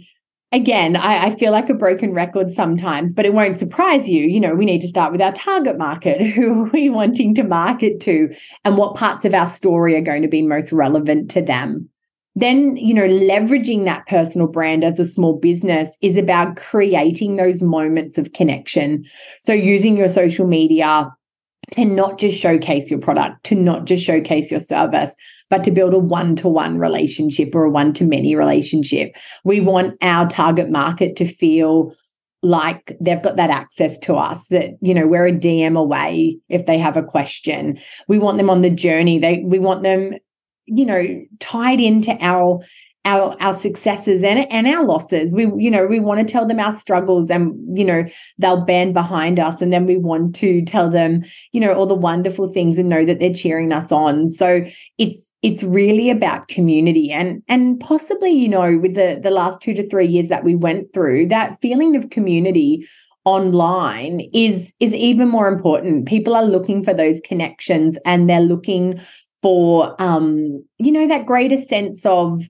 again, 0.51 0.95
I, 0.95 1.25
I, 1.25 1.35
feel 1.35 1.51
like 1.51 1.69
a 1.69 1.73
broken 1.73 2.13
record 2.13 2.51
sometimes, 2.51 3.13
but 3.13 3.25
it 3.25 3.33
won't 3.33 3.57
surprise 3.57 4.07
you. 4.07 4.25
You 4.25 4.39
know, 4.39 4.53
we 4.53 4.65
need 4.65 4.81
to 4.81 4.87
start 4.87 5.11
with 5.11 5.21
our 5.21 5.33
target 5.33 5.77
market. 5.77 6.21
Who 6.33 6.65
are 6.65 6.69
we 6.69 6.89
wanting 6.89 7.33
to 7.35 7.43
market 7.43 7.99
to? 8.01 8.33
And 8.63 8.77
what 8.77 8.95
parts 8.95 9.25
of 9.25 9.33
our 9.33 9.47
story 9.47 9.95
are 9.95 10.01
going 10.01 10.21
to 10.21 10.27
be 10.27 10.43
most 10.43 10.71
relevant 10.71 11.31
to 11.31 11.41
them? 11.41 11.89
Then 12.35 12.75
you 12.75 12.93
know 12.93 13.07
leveraging 13.07 13.85
that 13.85 14.07
personal 14.07 14.47
brand 14.47 14.83
as 14.83 14.99
a 14.99 15.05
small 15.05 15.37
business 15.37 15.97
is 16.01 16.17
about 16.17 16.57
creating 16.57 17.35
those 17.35 17.61
moments 17.61 18.17
of 18.17 18.33
connection. 18.33 19.03
So 19.41 19.53
using 19.53 19.97
your 19.97 20.09
social 20.09 20.47
media 20.47 21.11
to 21.71 21.85
not 21.85 22.19
just 22.19 22.39
showcase 22.39 22.89
your 22.89 22.99
product 22.99 23.43
to 23.45 23.55
not 23.55 23.85
just 23.85 24.03
showcase 24.03 24.51
your 24.51 24.59
service 24.59 25.15
but 25.49 25.63
to 25.63 25.71
build 25.71 25.93
a 25.93 25.99
one-to-one 25.99 26.77
relationship 26.77 27.53
or 27.53 27.63
a 27.63 27.69
one-to-many 27.69 28.35
relationship. 28.35 29.15
We 29.43 29.61
want 29.61 29.95
our 30.01 30.27
target 30.27 30.69
market 30.69 31.15
to 31.17 31.25
feel 31.25 31.93
like 32.41 32.97
they've 32.99 33.21
got 33.21 33.37
that 33.37 33.49
access 33.49 33.97
to 33.99 34.15
us 34.15 34.47
that 34.47 34.71
you 34.81 34.93
know 34.93 35.07
we're 35.07 35.27
a 35.27 35.31
dm 35.31 35.77
away 35.77 36.37
if 36.49 36.65
they 36.65 36.77
have 36.77 36.97
a 36.97 37.03
question. 37.03 37.77
We 38.07 38.19
want 38.19 38.37
them 38.37 38.49
on 38.49 38.61
the 38.61 38.69
journey. 38.69 39.17
They 39.17 39.43
we 39.45 39.59
want 39.59 39.83
them 39.83 40.13
you 40.65 40.85
know 40.85 41.25
tied 41.39 41.79
into 41.79 42.15
our 42.21 42.61
our 43.05 43.35
our 43.41 43.53
successes 43.53 44.23
and 44.23 44.47
and 44.51 44.67
our 44.67 44.85
losses. 44.85 45.33
We 45.33 45.43
you 45.57 45.69
know 45.69 45.85
we 45.85 45.99
want 45.99 46.25
to 46.25 46.31
tell 46.31 46.45
them 46.45 46.59
our 46.59 46.73
struggles 46.73 47.29
and 47.29 47.53
you 47.77 47.83
know 47.83 48.05
they'll 48.37 48.63
band 48.63 48.93
behind 48.93 49.39
us 49.39 49.61
and 49.61 49.73
then 49.73 49.85
we 49.85 49.97
want 49.97 50.35
to 50.37 50.63
tell 50.63 50.89
them 50.89 51.23
you 51.51 51.59
know 51.59 51.73
all 51.73 51.85
the 51.85 51.95
wonderful 51.95 52.47
things 52.47 52.77
and 52.77 52.89
know 52.89 53.05
that 53.05 53.19
they're 53.19 53.33
cheering 53.33 53.71
us 53.71 53.91
on. 53.91 54.27
So 54.27 54.65
it's 54.97 55.33
it's 55.41 55.63
really 55.63 56.09
about 56.09 56.47
community 56.47 57.11
and 57.11 57.43
and 57.47 57.79
possibly 57.79 58.31
you 58.31 58.49
know 58.49 58.77
with 58.77 58.95
the 58.95 59.19
the 59.21 59.31
last 59.31 59.61
2 59.61 59.73
to 59.73 59.89
3 59.89 60.05
years 60.05 60.29
that 60.29 60.43
we 60.43 60.55
went 60.55 60.93
through 60.93 61.27
that 61.27 61.59
feeling 61.61 61.95
of 61.95 62.09
community 62.09 62.87
online 63.25 64.21
is 64.33 64.73
is 64.79 64.93
even 64.93 65.29
more 65.29 65.47
important. 65.47 66.07
People 66.07 66.35
are 66.35 66.43
looking 66.43 66.83
for 66.83 66.93
those 66.93 67.21
connections 67.21 67.97
and 68.05 68.29
they're 68.29 68.41
looking 68.41 68.99
for 69.43 70.01
um, 70.01 70.65
you 70.79 70.91
know 70.91 71.07
that 71.07 71.27
greater 71.27 71.57
sense 71.57 72.03
of 72.07 72.41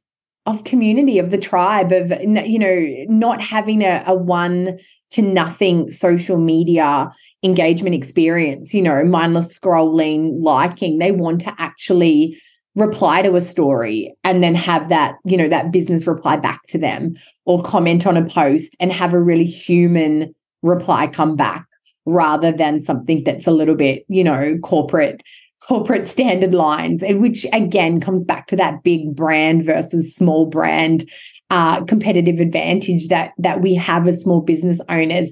of 0.46 0.64
community 0.66 1.20
of 1.20 1.32
the 1.32 1.38
tribe 1.38 1.92
of 1.92 2.12
you 2.22 2.60
know 2.60 3.06
not 3.08 3.42
having 3.42 3.82
a, 3.82 4.04
a 4.06 4.14
one 4.14 4.78
to 5.10 5.22
nothing 5.22 5.90
social 5.90 6.38
media 6.38 7.12
engagement 7.44 7.96
experience 7.96 8.74
you 8.74 8.82
know 8.82 9.04
mindless 9.04 9.58
scrolling 9.58 10.32
liking 10.40 11.00
they 11.00 11.12
want 11.12 11.42
to 11.42 11.54
actually 11.58 12.38
reply 12.76 13.22
to 13.22 13.36
a 13.36 13.42
story 13.42 14.14
and 14.24 14.44
then 14.44 14.56
have 14.56 14.90
that 14.90 15.16
you 15.26 15.38
know 15.38 15.48
that 15.48 15.72
business 15.72 16.06
reply 16.06 16.36
back 16.36 16.62
to 16.68 16.78
them 16.78 17.16
or 17.46 17.62
comment 17.62 18.06
on 18.06 18.18
a 18.18 18.26
post 18.26 18.76
and 18.80 18.92
have 18.92 19.14
a 19.14 19.22
really 19.22 19.46
human 19.46 20.34
reply 20.62 21.08
come 21.08 21.36
back 21.36 21.66
rather 22.06 22.52
than 22.52 22.80
something 22.80 23.24
that's 23.24 23.48
a 23.48 23.52
little 23.52 23.76
bit 23.76 24.04
you 24.10 24.24
know 24.24 24.58
corporate 24.62 25.22
corporate 25.68 26.06
standard 26.08 26.54
lines, 26.54 27.04
which 27.08 27.46
again 27.54 28.00
comes 28.00 28.26
back 28.26 28.48
to 28.48 28.56
that 28.56 28.84
big 28.84 29.16
brand 29.16 29.64
versus 29.64 30.16
small 30.16 30.46
brand 30.46 31.10
uh, 31.50 31.84
competitive 31.86 32.40
advantage 32.40 33.08
that 33.08 33.34
that 33.38 33.62
we 33.62 33.76
have 33.76 34.08
as 34.08 34.22
small 34.22 34.42
business 34.42 34.82
owners. 34.90 35.32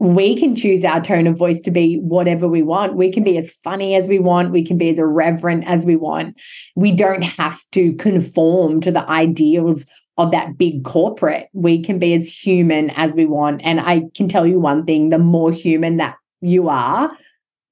We 0.00 0.36
can 0.36 0.54
choose 0.54 0.84
our 0.84 1.00
tone 1.00 1.26
of 1.26 1.38
voice 1.38 1.60
to 1.62 1.70
be 1.70 1.96
whatever 1.96 2.46
we 2.46 2.62
want. 2.62 2.96
We 2.96 3.10
can 3.10 3.24
be 3.24 3.38
as 3.38 3.50
funny 3.50 3.94
as 3.94 4.06
we 4.06 4.18
want. 4.18 4.52
We 4.52 4.64
can 4.64 4.76
be 4.76 4.90
as 4.90 4.98
irreverent 4.98 5.64
as 5.66 5.86
we 5.86 5.96
want. 5.96 6.38
We 6.76 6.92
don't 6.92 7.22
have 7.22 7.62
to 7.72 7.94
conform 7.94 8.80
to 8.82 8.90
the 8.90 9.08
ideals 9.08 9.86
of 10.18 10.30
that 10.32 10.58
big 10.58 10.84
corporate. 10.84 11.48
We 11.52 11.82
can 11.82 11.98
be 11.98 12.12
as 12.14 12.28
human 12.28 12.90
as 12.90 13.14
we 13.14 13.24
want. 13.24 13.62
And 13.64 13.80
I 13.80 14.02
can 14.14 14.28
tell 14.28 14.46
you 14.46 14.60
one 14.60 14.84
thing 14.84 15.08
the 15.08 15.18
more 15.18 15.52
human 15.52 15.96
that 15.96 16.16
you 16.40 16.68
are, 16.68 17.10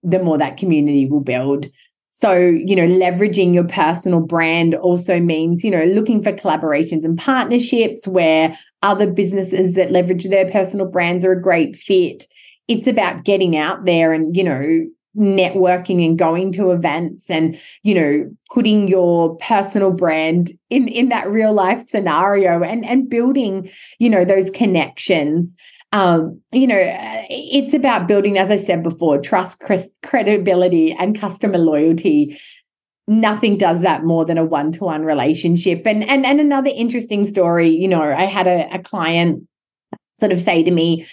the 0.03 0.23
more 0.23 0.39
that 0.39 0.57
community 0.57 1.07
will 1.07 1.21
build. 1.21 1.67
So, 2.15 2.37
you 2.37 2.77
know, 2.77 2.87
leveraging 2.87 3.55
your 3.55 3.67
personal 3.67 4.21
brand 4.21 4.75
also 4.75 5.19
means, 5.19 5.65
you 5.65 5.71
know, 5.71 5.85
looking 5.85 6.23
for 6.23 6.31
collaborations 6.31 7.05
and 7.05 7.17
partnerships 7.17 8.07
where 8.07 8.55
other 8.83 9.11
businesses 9.11 9.77
that 9.77 9.91
leverage 9.91 10.25
their 10.25 10.51
personal 10.51 10.85
brands 10.85 11.25
are 11.25 11.33
a 11.33 11.41
great 11.41 11.75
fit. 11.75 12.27
It's 12.69 12.87
about 12.87 13.25
getting 13.25 13.57
out 13.57 13.87
there 13.87 14.13
and, 14.13 14.37
you 14.37 14.45
know, 14.45 14.87
networking 15.17 16.07
and 16.07 16.19
going 16.19 16.53
to 16.53 16.71
events 16.71 17.29
and 17.29 17.59
you 17.83 17.95
know 17.95 18.31
putting 18.51 18.89
your 18.89 19.37
personal 19.37 19.91
brand 19.91 20.51
in 20.71 20.89
in 20.89 21.11
that 21.11 21.29
real 21.29 21.53
life 21.53 21.83
scenario 21.83 22.63
and 22.63 22.83
and 22.87 23.11
building 23.11 23.69
you 23.99 24.09
know 24.09 24.25
those 24.25 24.49
connections 24.49 25.55
um, 25.93 26.41
you 26.53 26.67
know, 26.67 26.79
it's 27.29 27.75
about 27.75 28.09
building, 28.09 28.39
as 28.39 28.51
I 28.51 28.57
said 28.57 28.83
before, 28.83 29.21
trust, 29.21 29.63
credibility, 30.03 30.93
and 30.93 31.19
customer 31.19 31.59
loyalty. 31.59 32.39
Nothing 33.07 33.59
does 33.59 33.83
that 33.83 34.05
more 34.05 34.25
than 34.25 34.39
a 34.39 34.45
one-to-one 34.45 35.05
relationship. 35.05 35.87
And 35.87 36.05
and 36.09 36.25
and 36.25 36.41
another 36.41 36.71
interesting 36.75 37.25
story, 37.27 37.69
you 37.69 37.89
know, 37.89 38.03
I 38.03 38.25
had 38.25 38.47
a, 38.47 38.75
a 38.75 38.79
client 38.79 39.47
sort 40.15 40.33
of 40.33 40.41
say 40.41 40.63
to 40.63 40.71
me, 40.71 41.05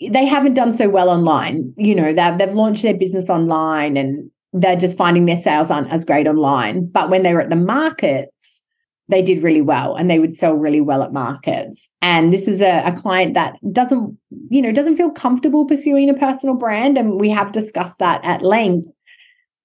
they 0.00 0.24
haven't 0.24 0.54
done 0.54 0.72
so 0.72 0.88
well 0.88 1.08
online. 1.08 1.72
You 1.76 1.94
know, 1.94 2.12
they've 2.12 2.38
they've 2.38 2.54
launched 2.54 2.82
their 2.82 2.96
business 2.96 3.30
online 3.30 3.96
and 3.96 4.30
they're 4.52 4.76
just 4.76 4.96
finding 4.96 5.26
their 5.26 5.36
sales 5.36 5.70
aren't 5.70 5.92
as 5.92 6.04
great 6.04 6.26
online. 6.26 6.86
But 6.86 7.08
when 7.08 7.22
they 7.22 7.34
were 7.34 7.42
at 7.42 7.50
the 7.50 7.56
markets, 7.56 8.62
they 9.12 9.22
did 9.22 9.42
really 9.42 9.60
well 9.60 9.94
and 9.94 10.10
they 10.10 10.18
would 10.18 10.34
sell 10.34 10.54
really 10.54 10.80
well 10.80 11.02
at 11.02 11.12
markets. 11.12 11.88
And 12.00 12.32
this 12.32 12.48
is 12.48 12.62
a, 12.62 12.82
a, 12.86 12.96
client 12.96 13.34
that 13.34 13.56
doesn't, 13.70 14.18
you 14.48 14.62
know, 14.62 14.72
doesn't 14.72 14.96
feel 14.96 15.10
comfortable 15.10 15.66
pursuing 15.66 16.08
a 16.08 16.14
personal 16.14 16.54
brand. 16.54 16.96
And 16.96 17.20
we 17.20 17.28
have 17.28 17.52
discussed 17.52 17.98
that 17.98 18.24
at 18.24 18.40
length. 18.40 18.88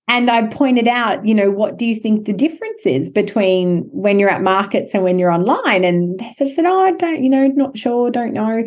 And 0.10 0.30
I 0.30 0.48
pointed 0.48 0.90
out, 0.90 1.26
you 1.26 1.34
know, 1.34 1.50
what 1.50 1.78
do 1.78 1.86
you 1.86 1.96
think 1.96 2.26
the 2.26 2.34
difference 2.34 2.86
is 2.86 3.10
between 3.10 3.84
when 3.92 4.20
you're 4.20 4.30
at 4.30 4.42
markets 4.42 4.94
and 4.94 5.04
when 5.04 5.18
you're 5.18 5.32
online? 5.32 5.86
And 5.86 6.20
they 6.20 6.34
sort 6.34 6.50
of 6.50 6.54
said, 6.54 6.66
Oh, 6.66 6.82
I 6.82 6.92
don't, 6.92 7.24
you 7.24 7.30
know, 7.30 7.48
not 7.48 7.78
sure, 7.78 8.12
don't 8.12 8.34
know. 8.34 8.66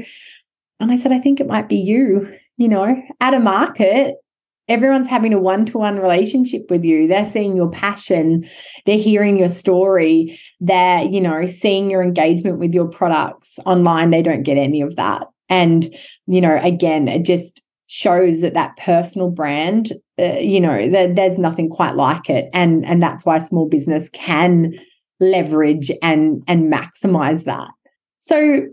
And 0.80 0.90
I 0.90 0.96
said, 0.96 1.12
I 1.12 1.18
think 1.18 1.40
it 1.40 1.46
might 1.46 1.68
be 1.68 1.76
you, 1.76 2.34
you 2.56 2.68
know, 2.68 3.02
at 3.20 3.34
a 3.34 3.40
market, 3.40 4.16
everyone's 4.70 5.08
having 5.08 5.34
a 5.34 5.38
one-to-one 5.38 5.98
relationship 5.98 6.70
with 6.70 6.84
you. 6.84 7.08
They're 7.08 7.26
seeing 7.26 7.56
your 7.56 7.70
passion. 7.70 8.48
They're 8.86 8.96
hearing 8.96 9.36
your 9.36 9.48
story. 9.48 10.40
They're 10.60 11.02
you 11.02 11.20
know 11.20 11.44
seeing 11.44 11.90
your 11.90 12.02
engagement 12.02 12.58
with 12.58 12.72
your 12.72 12.88
products 12.88 13.58
online. 13.66 14.10
They 14.10 14.22
don't 14.22 14.44
get 14.44 14.56
any 14.56 14.80
of 14.80 14.96
that. 14.96 15.26
And 15.48 15.94
you 16.26 16.40
know 16.40 16.58
again 16.62 17.08
it 17.08 17.24
just 17.24 17.60
shows 17.88 18.40
that 18.40 18.54
that 18.54 18.76
personal 18.76 19.30
brand 19.30 19.92
uh, 20.16 20.38
you 20.38 20.60
know 20.60 20.88
that 20.88 21.16
there's 21.16 21.38
nothing 21.38 21.68
quite 21.68 21.96
like 21.96 22.30
it. 22.30 22.48
And 22.54 22.86
and 22.86 23.02
that's 23.02 23.26
why 23.26 23.40
small 23.40 23.68
business 23.68 24.08
can 24.10 24.74
leverage 25.18 25.90
and 26.00 26.42
and 26.46 26.72
maximize 26.72 27.44
that. 27.44 27.68
So 28.20 28.66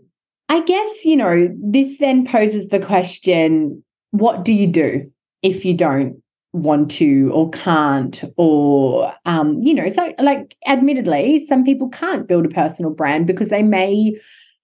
i 0.49 0.61
guess 0.61 1.03
you 1.03 1.17
know 1.17 1.49
this 1.61 1.97
then 1.97 2.25
poses 2.25 2.69
the 2.69 2.79
question 2.79 3.83
what 4.11 4.45
do 4.45 4.53
you 4.53 4.65
do 4.65 5.11
if 5.41 5.65
you 5.65 5.73
don't 5.73 6.21
want 6.53 6.89
to 6.89 7.29
or 7.33 7.49
can't 7.51 8.23
or 8.37 9.13
um 9.25 9.57
you 9.59 9.73
know 9.73 9.89
so 9.89 10.13
like 10.19 10.55
admittedly 10.65 11.45
some 11.45 11.63
people 11.63 11.89
can't 11.89 12.27
build 12.27 12.45
a 12.45 12.49
personal 12.49 12.91
brand 12.91 13.27
because 13.27 13.49
they 13.49 13.61
may 13.61 14.17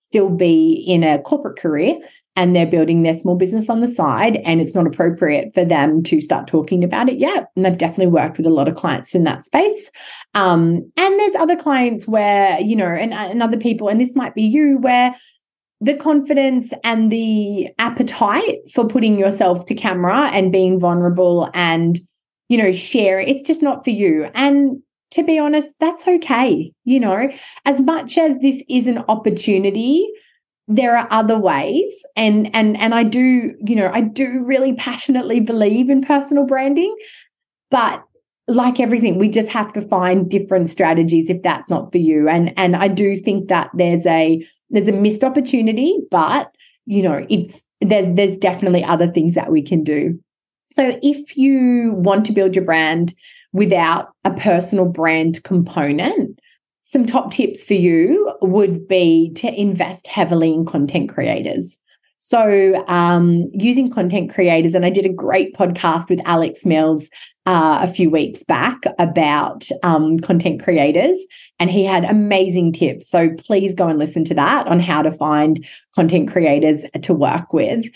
still 0.04 0.30
be 0.30 0.84
in 0.86 1.02
a 1.02 1.22
corporate 1.22 1.58
career 1.58 1.98
and 2.36 2.54
they're 2.54 2.68
building 2.68 3.04
their 3.04 3.14
small 3.14 3.36
business 3.36 3.70
on 3.70 3.80
the 3.80 3.88
side 3.88 4.36
and 4.44 4.60
it's 4.60 4.76
not 4.76 4.86
appropriate 4.86 5.54
for 5.54 5.64
them 5.64 6.04
to 6.04 6.20
start 6.20 6.46
talking 6.46 6.84
about 6.84 7.08
it 7.08 7.20
yet. 7.20 7.48
And 7.56 7.66
i've 7.66 7.78
definitely 7.78 8.08
worked 8.08 8.38
with 8.38 8.46
a 8.46 8.50
lot 8.50 8.68
of 8.68 8.76
clients 8.76 9.16
in 9.16 9.24
that 9.24 9.46
space. 9.46 9.92
Um, 10.34 10.92
and 10.98 11.20
there's 11.20 11.36
other 11.36 11.56
clients 11.56 12.06
where 12.06 12.60
you 12.60 12.76
know 12.76 12.88
and, 12.88 13.14
and 13.14 13.42
other 13.42 13.58
people 13.58 13.88
and 13.88 14.02
this 14.02 14.16
might 14.16 14.36
be 14.36 14.44
you 14.44 14.78
where 14.80 15.16
the 15.84 15.96
confidence 15.96 16.74
and 16.84 17.12
the 17.12 17.68
appetite 17.78 18.60
for 18.74 18.88
putting 18.88 19.18
yourself 19.18 19.66
to 19.66 19.76
camera 19.76 20.30
and 20.34 20.52
being 20.52 20.80
vulnerable 20.80 21.50
and 21.54 22.00
you 22.50 22.58
know 22.58 22.72
share 22.72 23.20
it's 23.20 23.42
just 23.42 23.62
not 23.62 23.84
for 23.84 23.90
you 23.90 24.30
and 24.34 24.82
to 25.14 25.24
be 25.24 25.38
honest, 25.38 25.70
that's 25.80 26.08
okay. 26.08 26.74
You 26.86 27.00
know, 27.00 27.30
as 27.66 27.82
much 27.82 28.18
as 28.18 28.40
this 28.40 28.64
is 28.68 28.88
an 28.88 28.98
opportunity, 29.08 30.08
there 30.68 30.98
are 30.98 31.08
other 31.12 31.38
ways 31.38 31.94
and 32.16 32.54
and 32.56 32.78
and 32.78 32.96
I 32.96 33.04
do, 33.04 33.56
you 33.64 33.76
know, 33.76 33.92
I 33.94 34.02
do 34.02 34.44
really 34.44 34.74
passionately 34.74 35.40
believe 35.40 35.90
in 35.90 36.02
personal 36.02 36.46
branding, 36.46 36.96
but 37.70 38.04
like 38.48 38.80
everything 38.80 39.18
we 39.18 39.30
just 39.30 39.50
have 39.50 39.72
to 39.72 39.82
find 39.82 40.30
different 40.30 40.70
strategies 40.70 41.30
if 41.30 41.42
that's 41.44 41.70
not 41.70 41.92
for 41.92 41.98
you 41.98 42.28
and 42.28 42.54
and 42.58 42.76
I 42.76 42.90
do 42.90 43.16
think 43.16 43.48
that 43.48 43.70
there's 43.74 44.06
a 44.06 44.46
there's 44.70 44.90
a 44.90 44.92
missed 44.92 45.24
opportunity 45.24 45.98
but 46.12 46.54
you 46.86 47.02
know 47.02 47.26
it's 47.30 47.64
there's 47.80 48.14
there's 48.16 48.38
definitely 48.38 48.84
other 48.84 49.10
things 49.10 49.36
that 49.36 49.50
we 49.50 49.62
can 49.62 49.84
do 49.84 50.20
so 50.66 51.00
if 51.04 51.38
you 51.38 51.94
want 51.94 52.26
to 52.26 52.34
build 52.34 52.56
your 52.56 52.66
brand 52.66 53.14
without 53.54 54.10
a 54.26 54.34
personal 54.34 54.86
brand 54.86 55.44
component, 55.44 56.40
some 56.82 57.06
top 57.06 57.32
tips 57.32 57.64
for 57.64 57.76
you 57.76 58.36
would 58.42 58.88
be 58.88 59.32
to 59.36 59.54
invest 59.54 60.08
heavily 60.08 60.54
in 60.54 60.66
content 60.66 61.10
creators. 61.10 61.78
So, 62.26 62.82
um, 62.88 63.50
using 63.52 63.92
content 63.92 64.34
creators, 64.34 64.74
and 64.74 64.86
I 64.86 64.90
did 64.90 65.06
a 65.06 65.10
great 65.10 65.54
podcast 65.56 66.10
with 66.10 66.22
Alex 66.24 66.66
Mills 66.66 67.10
uh, 67.46 67.80
a 67.82 67.88
few 67.88 68.10
weeks 68.10 68.46
back 68.46 68.78
about 68.98 69.68
um, 69.84 70.18
content 70.20 70.64
creators, 70.64 71.20
and 71.60 71.70
he 71.70 71.84
had 71.84 72.06
amazing 72.06 72.72
tips. 72.72 73.10
So, 73.10 73.32
please 73.32 73.74
go 73.74 73.90
and 73.90 74.00
listen 74.00 74.24
to 74.24 74.34
that 74.36 74.68
on 74.68 74.80
how 74.80 75.02
to 75.02 75.12
find 75.12 75.68
content 75.96 76.32
creators 76.32 76.86
to 77.02 77.14
work 77.14 77.52
with. 77.52 77.88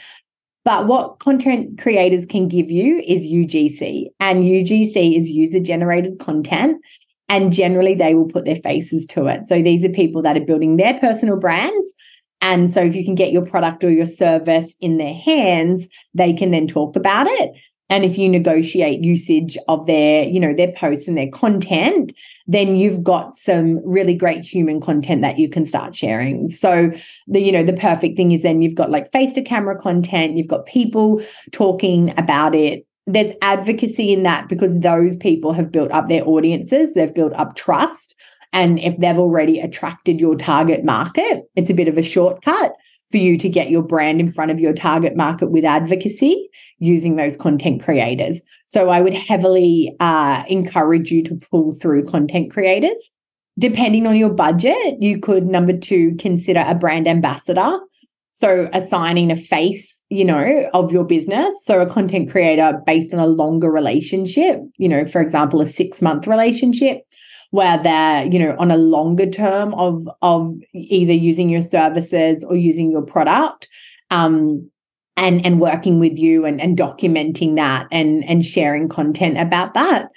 But 0.65 0.88
what 0.88 1.19
content 1.19 1.79
creators 1.79 2.25
can 2.25 2.50
give 2.50 2.69
you 2.69 3.01
is 3.07 3.25
UGC, 3.25 4.07
and 4.19 4.43
UGC 4.43 5.17
is 5.17 5.29
user 5.29 5.62
generated 5.62 6.19
content. 6.19 6.86
And 7.29 7.51
generally, 7.51 7.93
they 7.93 8.13
will 8.13 8.27
put 8.27 8.46
their 8.46 8.55
faces 8.57 9.05
to 9.07 9.27
it. 9.27 9.46
So 9.46 9.62
these 9.62 9.84
are 9.84 9.89
people 9.89 10.22
that 10.22 10.38
are 10.38 10.46
building 10.46 10.77
their 10.77 10.98
personal 11.00 11.38
brands. 11.38 11.93
And 12.41 12.72
so, 12.72 12.82
if 12.82 12.96
you 12.96 13.03
can 13.03 13.15
get 13.15 13.32
your 13.32 13.46
product 13.46 13.84
or 13.84 13.91
your 13.91 14.06
service 14.06 14.75
in 14.79 14.98
their 14.98 15.13
hands, 15.13 15.88
they 16.13 16.34
can 16.34 16.51
then 16.51 16.67
talk 16.67 16.96
about 16.96 17.27
it. 17.27 17.58
And 17.89 18.03
if 18.03 18.17
you 18.17 18.27
negotiate 18.27 19.03
usage 19.03 19.58
of 19.67 19.86
their 19.88 20.24
you 20.24 20.39
know 20.39 20.53
their 20.53 20.72
posts 20.72 21.08
and 21.08 21.17
their 21.17 21.29
content 21.29 22.13
then 22.48 22.75
you've 22.75 23.03
got 23.03 23.36
some 23.36 23.82
really 23.86 24.15
great 24.15 24.44
human 24.44 24.79
content 24.79 25.22
that 25.22 25.38
you 25.38 25.50
can 25.50 25.65
start 25.65 25.96
sharing. 25.96 26.50
So 26.50 26.91
the 27.27 27.39
you 27.39 27.51
know 27.51 27.63
the 27.63 27.74
perfect 27.74 28.17
thing 28.17 28.32
is 28.32 28.44
then 28.44 28.62
you've 28.62 28.75
got 28.75 28.91
like 28.91 29.12
face 29.12 29.34
to 29.34 29.41
camera 29.41 29.79
content 29.79 30.38
you've 30.38 30.48
got 30.48 30.65
people 30.65 31.22
talking 31.51 32.17
about 32.17 32.56
it. 32.56 32.86
There's 33.10 33.32
advocacy 33.41 34.12
in 34.12 34.24
that 34.24 34.50
because 34.50 34.77
those 34.79 35.15
people 35.15 35.53
have 35.53 35.72
built 35.72 35.91
up 35.91 36.08
their 36.08 36.27
audiences 36.27 36.94
they've 36.94 37.13
built 37.13 37.34
up 37.34 37.56
trust 37.56 38.15
and 38.57 38.79
if 38.79 38.97
they've 38.97 39.17
already 39.17 39.59
attracted 39.59 40.19
your 40.19 40.35
target 40.35 40.83
market 40.83 41.43
it's 41.55 41.69
a 41.69 41.73
bit 41.73 41.87
of 41.87 41.97
a 41.97 42.03
shortcut 42.03 42.73
for 43.11 43.17
you 43.17 43.37
to 43.37 43.49
get 43.49 43.69
your 43.69 43.81
brand 43.81 44.19
in 44.19 44.31
front 44.31 44.51
of 44.51 44.59
your 44.59 44.73
target 44.73 45.15
market 45.15 45.49
with 45.49 45.63
advocacy 45.63 46.49
using 46.79 47.15
those 47.15 47.37
content 47.37 47.81
creators. 47.83 48.41
So 48.67 48.89
I 48.89 49.01
would 49.01 49.13
heavily 49.13 49.95
uh, 49.99 50.43
encourage 50.47 51.09
you 51.09 51.23
to 51.23 51.35
pull 51.49 51.73
through 51.73 52.05
content 52.05 52.51
creators. 52.51 53.11
Depending 53.57 54.05
on 54.05 54.15
your 54.15 54.33
budget, 54.33 54.97
you 54.99 55.19
could 55.19 55.47
number 55.47 55.75
two 55.75 56.15
consider 56.19 56.63
a 56.67 56.75
brand 56.75 57.08
ambassador. 57.08 57.79
So 58.29 58.69
assigning 58.71 59.32
a 59.32 59.36
face, 59.36 60.03
you 60.10 60.23
know, 60.23 60.69
of 60.73 60.91
your 60.91 61.05
business. 61.05 61.63
So 61.63 61.82
a 61.82 61.88
content 61.88 62.29
creator 62.29 62.79
based 62.86 63.13
on 63.13 63.19
a 63.19 63.25
longer 63.25 63.71
relationship, 63.71 64.60
you 64.77 64.88
know, 64.88 65.05
for 65.05 65.21
example, 65.21 65.60
a 65.60 65.65
six 65.65 66.03
month 66.03 66.27
relationship 66.27 67.01
where 67.51 67.77
they're 67.77 68.25
you 68.25 68.39
know 68.39 68.55
on 68.60 68.71
a 68.71 68.77
longer 68.77 69.29
term 69.29 69.73
of 69.75 70.07
of 70.21 70.53
either 70.73 71.13
using 71.13 71.49
your 71.49 71.62
services 71.62 72.43
or 72.43 72.55
using 72.55 72.91
your 72.91 73.01
product 73.01 73.67
um 74.12 74.69
and 75.15 75.45
and 75.45 75.60
working 75.60 75.99
with 75.99 76.17
you 76.17 76.45
and 76.45 76.62
and 76.62 76.77
documenting 76.77 77.55
that 77.55 77.88
and 77.91 78.23
and 78.25 78.45
sharing 78.45 78.88
content 78.88 79.38
about 79.38 79.73
that 79.73 80.10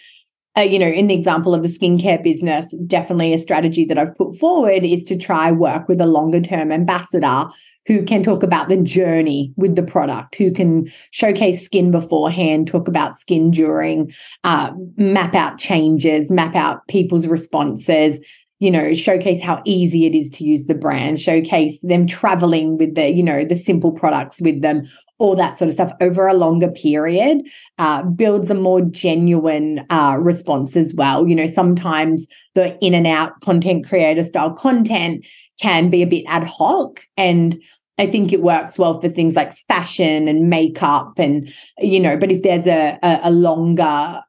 uh, 0.57 0.63
you 0.63 0.79
know, 0.79 0.89
in 0.89 1.07
the 1.07 1.15
example 1.15 1.55
of 1.55 1.63
the 1.63 1.69
skincare 1.69 2.23
business, 2.23 2.75
definitely 2.87 3.33
a 3.33 3.39
strategy 3.39 3.85
that 3.85 3.99
I've 3.99 4.15
put 4.17 4.37
forward 4.37 4.85
is 4.85 5.05
to 5.05 5.17
try 5.17 5.53
work 5.53 5.89
with 5.89 6.01
a 6.01 6.07
longer 6.07 6.41
term 6.41 6.73
ambassador 6.73 7.47
who 7.87 8.05
can 8.05 8.23
talk 8.23 8.43
about 8.43 8.69
the 8.69 8.77
journey 8.77 9.53
with 9.57 9.77
the 9.77 9.83
product, 9.83 10.35
who 10.35 10.51
can 10.51 10.89
showcase 11.13 11.65
skin 11.65 11.93
beforehand, 11.93 12.67
talk 12.67 12.89
about 12.89 13.17
skin 13.17 13.53
during, 13.53 14.13
uh, 14.43 14.73
map 14.97 15.37
out 15.37 15.57
changes, 15.57 16.31
map 16.33 16.57
out 16.57 16.87
people's 16.89 17.29
responses, 17.29 18.25
you 18.61 18.71
know, 18.71 18.93
showcase 18.93 19.41
how 19.41 19.63
easy 19.65 20.05
it 20.05 20.15
is 20.15 20.29
to 20.29 20.45
use 20.45 20.67
the 20.67 20.75
brand, 20.75 21.19
showcase 21.19 21.81
them 21.81 22.07
traveling 22.07 22.77
with 22.77 22.95
the, 22.95 23.09
you 23.09 23.23
know, 23.23 23.43
the 23.43 23.57
simple 23.57 23.91
products 23.91 24.39
with 24.41 24.61
them, 24.61 24.85
all 25.19 25.35
that 25.35 25.59
sort 25.59 25.71
of 25.71 25.75
stuff 25.75 25.93
over 26.03 26.29
a 26.29 26.35
longer 26.35 26.71
period 26.71 27.41
uh, 27.79 28.03
builds 28.03 28.51
a 28.51 28.55
more 28.55 28.83
genuine 28.83 29.85
uh, 29.89 30.17
response 30.21 30.77
as 30.77 30.95
well. 30.95 31.27
You 31.27 31.35
know, 31.35 31.47
sometimes 31.47 32.27
the 32.55 32.79
in 32.85 32.93
and 32.93 33.07
out 33.07 33.41
content 33.41 33.89
creator 33.89 34.25
style 34.25 34.53
content 34.53 35.27
can 35.61 35.89
be 35.89 36.03
a 36.03 36.07
bit 36.07 36.25
ad 36.29 36.45
hoc 36.45 37.01
and 37.17 37.61
I 37.97 38.07
think 38.07 38.33
it 38.33 38.41
works 38.41 38.79
well 38.79 38.99
for 38.99 39.11
things 39.11 39.37
like 39.37 39.55
fashion 39.69 40.27
and 40.27 40.49
makeup 40.49 41.19
and 41.19 41.53
you 41.79 42.01
know, 42.01 42.17
but 42.17 42.31
if 42.31 42.43
there's 42.43 42.67
a, 42.67 42.99
a, 43.03 43.21
a 43.25 43.31
longer 43.31 44.23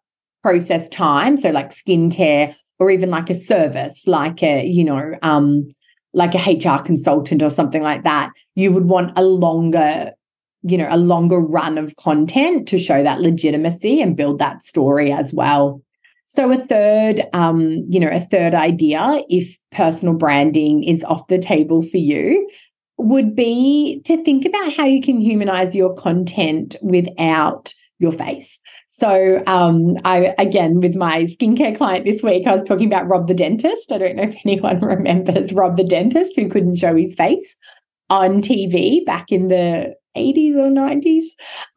process 0.44 0.90
time, 0.90 1.38
so 1.38 1.50
like 1.52 1.70
skincare 1.70 2.56
or 2.80 2.90
even 2.90 3.10
like 3.10 3.30
a 3.30 3.36
service, 3.36 4.08
like 4.08 4.42
a, 4.42 4.66
you 4.66 4.84
know, 4.84 5.16
um, 5.22 5.68
like 6.14 6.34
a 6.36 6.38
HR 6.38 6.82
consultant 6.82 7.42
or 7.42 7.50
something 7.50 7.84
like 7.84 8.04
that, 8.04 8.32
you 8.56 8.72
would 8.72 8.86
want 8.86 9.18
a 9.18 9.24
longer, 9.24 10.12
you 10.64 10.78
know, 10.78 10.88
a 10.90 10.98
longer 10.98 11.40
run 11.40 11.78
of 11.78 11.96
content 11.96 12.68
to 12.68 12.80
show 12.80 13.04
that 13.04 13.22
legitimacy 13.22 14.02
and 14.02 14.18
build 14.18 14.40
that 14.40 14.62
story 14.62 15.12
as 15.12 15.34
well. 15.34 15.82
So 16.28 16.50
a 16.52 16.58
third, 16.58 17.22
um, 17.34 17.86
you 17.90 18.00
know, 18.00 18.10
a 18.10 18.22
third 18.22 18.56
idea, 18.56 19.22
if 19.30 19.58
personal 19.72 20.14
branding 20.14 20.84
is 20.84 21.04
off 21.04 21.28
the 21.28 21.38
table 21.38 21.82
for 21.82 21.98
you, 21.98 22.50
would 22.98 23.36
be 23.36 24.02
to 24.06 24.24
think 24.24 24.46
about 24.46 24.74
how 24.74 24.86
you 24.86 25.02
can 25.02 25.20
humanize 25.20 25.76
your 25.76 25.94
content 25.94 26.76
without 26.82 27.74
your 28.00 28.12
face. 28.12 28.60
So, 28.94 29.42
um, 29.48 29.96
I 30.04 30.36
again 30.38 30.82
with 30.82 30.96
my 30.96 31.24
skincare 31.24 31.78
client 31.78 32.04
this 32.04 32.22
week, 32.22 32.46
I 32.46 32.54
was 32.54 32.68
talking 32.68 32.88
about 32.88 33.08
Rob 33.08 33.28
the 33.28 33.34
dentist. 33.34 33.90
I 33.90 33.98
don't 33.98 34.18
know 34.18 34.24
if 34.24 34.36
anyone 34.46 34.82
remembers 34.82 35.54
Rob 35.54 35.78
the 35.78 35.86
dentist 35.86 36.34
who 36.36 36.50
couldn't 36.50 36.76
show 36.76 36.94
his 36.94 37.16
face 37.16 37.56
on 38.10 38.42
TV 38.42 39.06
back 39.06 39.32
in 39.32 39.48
the 39.48 39.96
80s 40.18 40.56
or 40.56 40.70
90s. 40.70 41.24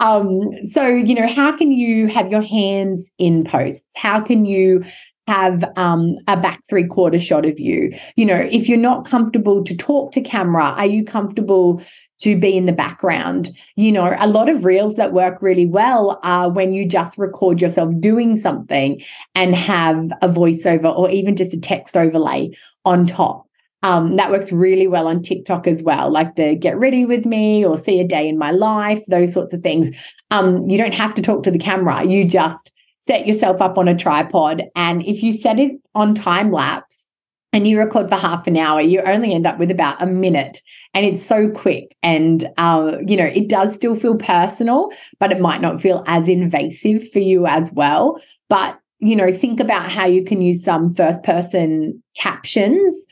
Um, 0.00 0.50
so, 0.64 0.88
you 0.88 1.14
know, 1.14 1.28
how 1.28 1.56
can 1.56 1.70
you 1.70 2.08
have 2.08 2.32
your 2.32 2.42
hands 2.42 3.12
in 3.16 3.44
posts? 3.44 3.92
How 3.94 4.20
can 4.20 4.44
you 4.44 4.82
have 5.26 5.64
um, 5.76 6.16
a 6.28 6.36
back 6.36 6.60
three 6.68 6.86
quarter 6.86 7.18
shot 7.18 7.46
of 7.46 7.58
you. 7.58 7.92
You 8.16 8.26
know, 8.26 8.46
if 8.50 8.68
you're 8.68 8.76
not 8.76 9.06
comfortable 9.06 9.64
to 9.64 9.76
talk 9.76 10.12
to 10.12 10.20
camera, 10.20 10.64
are 10.64 10.86
you 10.86 11.04
comfortable 11.04 11.82
to 12.24 12.38
be 12.38 12.56
in 12.56 12.66
the 12.66 12.72
background? 12.72 13.56
You 13.76 13.92
know, 13.92 14.16
a 14.18 14.26
lot 14.26 14.48
of 14.48 14.64
reels 14.64 14.96
that 14.96 15.12
work 15.12 15.40
really 15.40 15.66
well 15.66 16.18
are 16.22 16.50
when 16.50 16.72
you 16.72 16.86
just 16.86 17.16
record 17.16 17.60
yourself 17.60 17.92
doing 18.00 18.36
something 18.36 19.00
and 19.34 19.54
have 19.54 20.10
a 20.22 20.28
voiceover 20.28 20.96
or 20.96 21.08
even 21.10 21.36
just 21.36 21.54
a 21.54 21.60
text 21.60 21.96
overlay 21.96 22.50
on 22.84 23.06
top. 23.06 23.46
Um, 23.82 24.16
that 24.16 24.30
works 24.30 24.50
really 24.50 24.86
well 24.86 25.06
on 25.06 25.20
TikTok 25.20 25.66
as 25.66 25.82
well, 25.82 26.10
like 26.10 26.36
the 26.36 26.54
get 26.54 26.78
ready 26.78 27.04
with 27.04 27.26
me 27.26 27.66
or 27.66 27.76
see 27.76 28.00
a 28.00 28.08
day 28.08 28.26
in 28.26 28.38
my 28.38 28.50
life, 28.50 29.04
those 29.08 29.34
sorts 29.34 29.52
of 29.52 29.60
things. 29.60 29.90
Um, 30.30 30.66
you 30.70 30.78
don't 30.78 30.94
have 30.94 31.14
to 31.16 31.22
talk 31.22 31.42
to 31.42 31.50
the 31.50 31.58
camera. 31.58 32.02
You 32.02 32.24
just 32.24 32.72
set 32.96 33.26
yourself 33.26 33.60
up 33.60 33.76
on 33.76 33.86
a 33.86 33.94
tripod. 33.94 34.62
And 34.74 35.04
if 35.04 35.22
you 35.22 35.32
set 35.32 35.60
it 35.60 35.72
on 35.94 36.14
time 36.14 36.50
lapse, 36.50 37.06
and 37.54 37.68
you 37.68 37.78
record 37.78 38.08
for 38.08 38.16
half 38.16 38.48
an 38.48 38.56
hour, 38.56 38.80
you 38.80 39.00
only 39.02 39.32
end 39.32 39.46
up 39.46 39.58
with 39.60 39.70
about 39.70 40.02
a 40.02 40.06
minute. 40.06 40.60
And 40.92 41.06
it's 41.06 41.24
so 41.24 41.48
quick. 41.48 41.96
And, 42.02 42.50
uh, 42.58 42.98
you 43.06 43.16
know, 43.16 43.24
it 43.24 43.48
does 43.48 43.74
still 43.74 43.94
feel 43.94 44.16
personal, 44.16 44.90
but 45.20 45.30
it 45.30 45.40
might 45.40 45.60
not 45.60 45.80
feel 45.80 46.02
as 46.08 46.28
invasive 46.28 47.08
for 47.10 47.20
you 47.20 47.46
as 47.46 47.72
well. 47.72 48.20
But, 48.48 48.78
you 48.98 49.14
know, 49.14 49.32
think 49.32 49.60
about 49.60 49.88
how 49.88 50.04
you 50.04 50.24
can 50.24 50.42
use 50.42 50.64
some 50.64 50.92
first 50.92 51.22
person 51.22 52.02
captions 52.16 53.06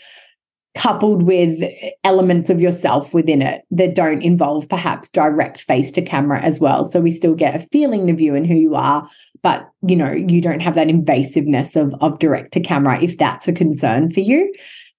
coupled 0.75 1.23
with 1.23 1.63
elements 2.03 2.49
of 2.49 2.61
yourself 2.61 3.13
within 3.13 3.43
it 3.43 3.63
that 3.71 3.95
don't 3.95 4.23
involve 4.23 4.69
perhaps 4.69 5.11
direct 5.11 5.61
face 5.61 5.93
to 5.93 6.01
camera 6.01 6.41
as 6.41 6.61
well. 6.61 6.85
So 6.85 7.01
we 7.01 7.11
still 7.11 7.35
get 7.35 7.55
a 7.55 7.67
feeling 7.67 8.11
of 8.11 8.21
you 8.21 8.35
and 8.35 8.47
who 8.47 8.55
you 8.55 8.75
are 8.75 9.07
but 9.43 9.69
you 9.87 9.97
know 9.97 10.13
you 10.13 10.41
don't 10.41 10.61
have 10.61 10.75
that 10.75 10.89
invasiveness 10.89 11.77
of 11.77 11.95
of 12.01 12.19
direct 12.19 12.53
to 12.53 12.61
camera 12.61 13.03
if 13.03 13.19
that's 13.19 13.49
a 13.49 13.53
concern 13.53 14.11
for 14.11 14.21
you. 14.21 14.53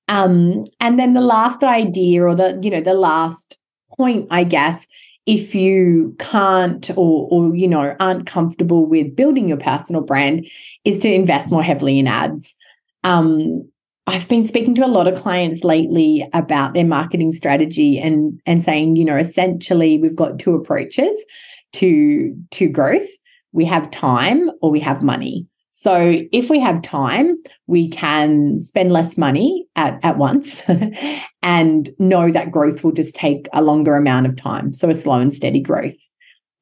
Um 0.08 0.64
and 0.80 1.00
then 1.00 1.14
the 1.14 1.22
last 1.22 1.64
idea 1.64 2.24
or 2.24 2.36
the 2.36 2.60
you 2.62 2.70
know 2.70 2.82
the 2.82 2.94
last 2.94 3.58
point 3.98 4.28
i 4.32 4.44
guess 4.44 4.88
if 5.26 5.56
you 5.56 6.16
can't 6.20 6.90
or 6.98 7.28
or 7.32 7.56
you 7.56 7.68
know 7.68 7.96
aren't 8.00 8.26
comfortable 8.26 8.86
with 8.86 9.16
building 9.16 9.48
your 9.48 9.58
personal 9.58 10.02
brand 10.02 10.46
is 10.84 11.00
to 11.00 11.14
invest 11.14 11.52
more 11.52 11.64
heavily 11.64 11.98
in 12.00 12.08
ads. 12.08 12.56
Um 13.04 13.70
I've 14.06 14.28
been 14.28 14.44
speaking 14.44 14.76
to 14.76 14.86
a 14.86 14.88
lot 14.88 15.08
of 15.08 15.20
clients 15.20 15.64
lately 15.64 16.28
about 16.34 16.74
their 16.74 16.86
marketing 16.86 17.32
strategy 17.32 18.00
and 18.00 18.40
and 18.46 18.64
saying, 18.64 18.98
you 18.98 19.06
know, 19.06 19.18
essentially 19.18 19.98
we've 19.98 20.16
got 20.16 20.40
two 20.40 20.56
approaches 20.56 21.26
to 21.74 22.36
to 22.52 22.68
growth. 22.68 23.08
We 23.54 23.66
have 23.66 23.92
time 23.92 24.50
or 24.62 24.72
we 24.72 24.80
have 24.82 25.02
money. 25.02 25.48
So 25.70 26.22
if 26.32 26.50
we 26.52 26.60
have 26.60 26.84
time, 26.84 27.36
we 27.66 27.90
can 27.90 28.60
spend 28.60 28.92
less 28.92 29.18
money 29.18 29.66
at, 29.76 30.00
at 30.04 30.18
once 30.18 30.62
and 31.42 31.90
know 31.98 32.30
that 32.32 32.52
growth 32.52 32.84
will 32.84 32.92
just 32.92 33.16
take 33.16 33.48
a 33.54 33.64
longer 33.64 33.96
amount 33.96 34.28
of 34.28 34.36
time. 34.36 34.72
So 34.72 34.90
a 34.90 34.96
slow 34.96 35.20
and 35.20 35.34
steady 35.34 35.62
growth. 35.62 35.98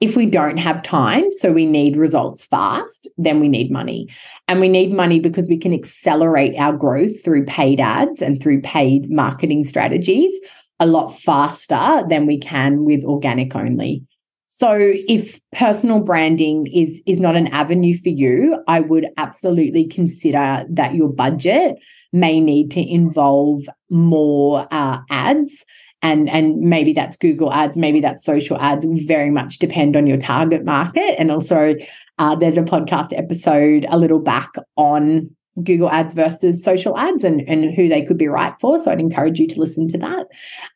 If 0.02 0.18
we 0.18 0.26
don't 0.26 0.58
have 0.58 0.82
time, 0.82 1.32
so 1.32 1.52
we 1.52 1.66
need 1.66 1.96
results 1.96 2.44
fast, 2.44 3.08
then 3.18 3.40
we 3.40 3.48
need 3.48 3.72
money. 3.72 4.10
And 4.48 4.60
we 4.60 4.68
need 4.68 4.92
money 4.92 5.20
because 5.20 5.48
we 5.48 5.58
can 5.58 5.74
accelerate 5.74 6.56
our 6.58 6.76
growth 6.76 7.24
through 7.24 7.46
paid 7.46 7.80
ads 7.80 8.22
and 8.22 8.42
through 8.42 8.62
paid 8.62 9.12
marketing 9.12 9.64
strategies 9.64 10.34
a 10.80 10.88
lot 10.88 11.10
faster 11.10 12.04
than 12.10 12.26
we 12.26 12.40
can 12.40 12.84
with 12.84 13.04
organic 13.04 13.56
only. 13.56 14.04
So 14.48 14.76
if 14.76 15.40
personal 15.54 16.02
branding 16.02 16.68
is 16.68 17.02
is 17.06 17.22
not 17.22 17.38
an 17.38 17.48
avenue 17.48 17.96
for 17.98 18.10
you, 18.10 18.62
I 18.68 18.82
would 18.82 19.08
absolutely 19.16 19.88
consider 19.88 20.66
that 20.70 20.94
your 20.94 21.08
budget 21.08 21.78
may 22.12 22.42
need 22.42 22.72
to 22.72 22.82
involve 22.82 23.64
more 23.90 24.68
uh, 24.70 24.98
ads 25.10 25.66
and 26.02 26.30
and 26.30 26.60
maybe 26.60 26.94
that's 26.94 27.16
google 27.16 27.54
ads 27.54 27.78
maybe 27.78 28.00
that's 28.00 28.24
social 28.24 28.58
ads 28.58 28.86
we 28.86 29.06
very 29.06 29.30
much 29.30 29.60
depend 29.60 29.96
on 29.96 30.08
your 30.08 30.18
target 30.18 30.66
market. 30.66 31.16
And 31.20 31.32
also 31.32 31.76
uh, 32.18 32.36
there's 32.36 32.58
a 32.58 32.64
podcast 32.64 33.18
episode 33.18 33.86
a 33.90 33.98
little 33.98 34.20
back 34.20 34.52
on 34.76 35.30
google 35.64 35.90
ads 35.90 36.14
versus 36.14 36.64
social 36.64 36.98
ads 36.98 37.24
and 37.24 37.42
and 37.48 37.74
who 37.74 37.88
they 37.90 38.02
could 38.02 38.18
be 38.18 38.28
right 38.28 38.54
for 38.62 38.80
so 38.80 38.90
i'd 38.90 39.02
encourage 39.02 39.40
you 39.40 39.48
to 39.48 39.60
listen 39.60 39.88
to 39.88 39.98
that. 39.98 40.28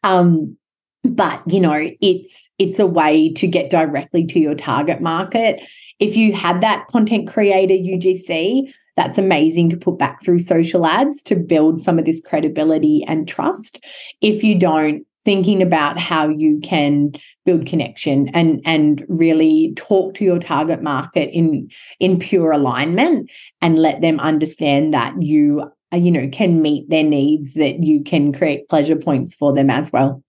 Um, 0.03 0.57
but 1.03 1.41
you 1.47 1.59
know 1.59 1.89
it's 2.01 2.49
it's 2.57 2.79
a 2.79 2.88
way 2.88 3.31
to 3.33 3.47
get 3.47 3.69
directly 3.69 4.25
to 4.25 4.39
your 4.39 4.55
target 4.55 5.01
market. 5.01 5.61
If 5.99 6.17
you 6.17 6.33
had 6.33 6.61
that 6.61 6.88
content 6.88 7.27
creator 7.27 7.73
ugc 7.73 8.73
that's 8.95 9.17
amazing 9.17 9.69
to 9.69 9.77
put 9.77 9.99
back 9.99 10.23
through 10.23 10.39
social 10.39 10.85
ads 10.85 11.21
to 11.23 11.35
build 11.35 11.81
some 11.81 11.99
of 11.99 12.05
this 12.05 12.21
credibility 12.21 13.03
and 13.07 13.27
trust. 13.27 13.83
If 14.21 14.43
you 14.43 14.57
don't 14.57 15.05
thinking 15.25 15.61
about 15.61 15.97
how 15.97 16.29
you 16.29 16.59
can 16.63 17.11
build 17.45 17.65
connection 17.65 18.29
and 18.29 18.61
and 18.63 19.03
really 19.09 19.73
talk 19.75 20.13
to 20.13 20.23
your 20.23 20.39
target 20.39 20.81
market 20.81 21.29
in 21.33 21.67
in 21.99 22.19
pure 22.19 22.51
alignment 22.51 23.29
and 23.61 23.79
let 23.79 24.01
them 24.01 24.19
understand 24.19 24.93
that 24.93 25.13
you 25.21 25.69
you 25.91 26.11
know 26.11 26.29
can 26.31 26.61
meet 26.61 26.89
their 26.89 27.03
needs 27.03 27.55
that 27.55 27.83
you 27.83 28.03
can 28.03 28.31
create 28.31 28.69
pleasure 28.69 28.95
points 28.95 29.33
for 29.35 29.53
them 29.53 29.69
as 29.69 29.91
well 29.91 30.21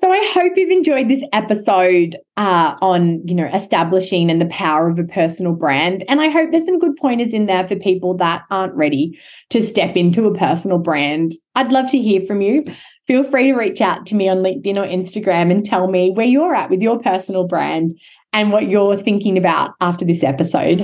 so 0.00 0.10
I 0.10 0.30
hope 0.32 0.52
you've 0.56 0.70
enjoyed 0.70 1.10
this 1.10 1.22
episode 1.34 2.16
uh, 2.38 2.74
on, 2.80 3.20
you 3.28 3.34
know, 3.34 3.44
establishing 3.52 4.30
and 4.30 4.40
the 4.40 4.46
power 4.46 4.88
of 4.88 4.98
a 4.98 5.04
personal 5.04 5.52
brand. 5.52 6.04
And 6.08 6.22
I 6.22 6.30
hope 6.30 6.50
there's 6.50 6.64
some 6.64 6.78
good 6.78 6.96
pointers 6.96 7.34
in 7.34 7.44
there 7.44 7.66
for 7.66 7.76
people 7.76 8.16
that 8.16 8.44
aren't 8.50 8.72
ready 8.72 9.20
to 9.50 9.62
step 9.62 9.98
into 9.98 10.26
a 10.26 10.34
personal 10.34 10.78
brand. 10.78 11.34
I'd 11.54 11.70
love 11.70 11.90
to 11.90 11.98
hear 11.98 12.22
from 12.22 12.40
you 12.40 12.64
feel 13.10 13.24
free 13.24 13.48
to 13.48 13.54
reach 13.54 13.80
out 13.80 14.06
to 14.06 14.14
me 14.14 14.28
on 14.28 14.36
LinkedIn 14.36 14.76
or 14.76 14.86
Instagram 14.86 15.50
and 15.50 15.66
tell 15.66 15.88
me 15.88 16.12
where 16.12 16.28
you're 16.28 16.54
at 16.54 16.70
with 16.70 16.80
your 16.80 16.96
personal 17.00 17.44
brand 17.44 17.98
and 18.32 18.52
what 18.52 18.68
you're 18.68 18.96
thinking 18.96 19.36
about 19.36 19.74
after 19.80 20.04
this 20.04 20.22
episode. 20.22 20.82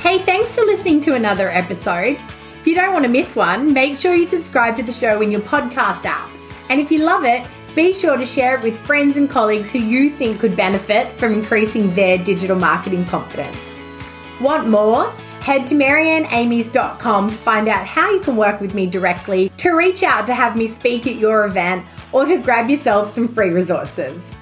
Hey, 0.00 0.16
thanks 0.16 0.54
for 0.54 0.62
listening 0.62 1.02
to 1.02 1.14
another 1.14 1.50
episode. 1.50 2.18
If 2.60 2.66
you 2.66 2.74
don't 2.74 2.94
want 2.94 3.04
to 3.04 3.10
miss 3.10 3.36
one, 3.36 3.74
make 3.74 4.00
sure 4.00 4.14
you 4.14 4.26
subscribe 4.26 4.78
to 4.78 4.82
the 4.82 4.94
show 4.94 5.20
in 5.20 5.30
your 5.30 5.42
podcast 5.42 6.06
app. 6.06 6.30
And 6.70 6.80
if 6.80 6.90
you 6.90 7.04
love 7.04 7.26
it, 7.26 7.46
be 7.74 7.92
sure 7.92 8.16
to 8.16 8.24
share 8.24 8.56
it 8.56 8.64
with 8.64 8.78
friends 8.78 9.18
and 9.18 9.28
colleagues 9.28 9.70
who 9.70 9.80
you 9.80 10.08
think 10.08 10.40
could 10.40 10.56
benefit 10.56 11.12
from 11.18 11.34
increasing 11.34 11.92
their 11.92 12.16
digital 12.16 12.56
marketing 12.56 13.04
confidence. 13.04 13.58
Want 14.40 14.70
more? 14.70 15.12
Head 15.44 15.66
to 15.66 15.74
marianneamies.com 15.74 17.28
to 17.28 17.36
find 17.36 17.68
out 17.68 17.86
how 17.86 18.10
you 18.10 18.18
can 18.20 18.34
work 18.34 18.62
with 18.62 18.72
me 18.72 18.86
directly, 18.86 19.50
to 19.58 19.72
reach 19.72 20.02
out 20.02 20.26
to 20.26 20.32
have 20.32 20.56
me 20.56 20.66
speak 20.66 21.06
at 21.06 21.16
your 21.16 21.44
event, 21.44 21.84
or 22.12 22.24
to 22.24 22.38
grab 22.38 22.70
yourself 22.70 23.12
some 23.12 23.28
free 23.28 23.50
resources. 23.50 24.34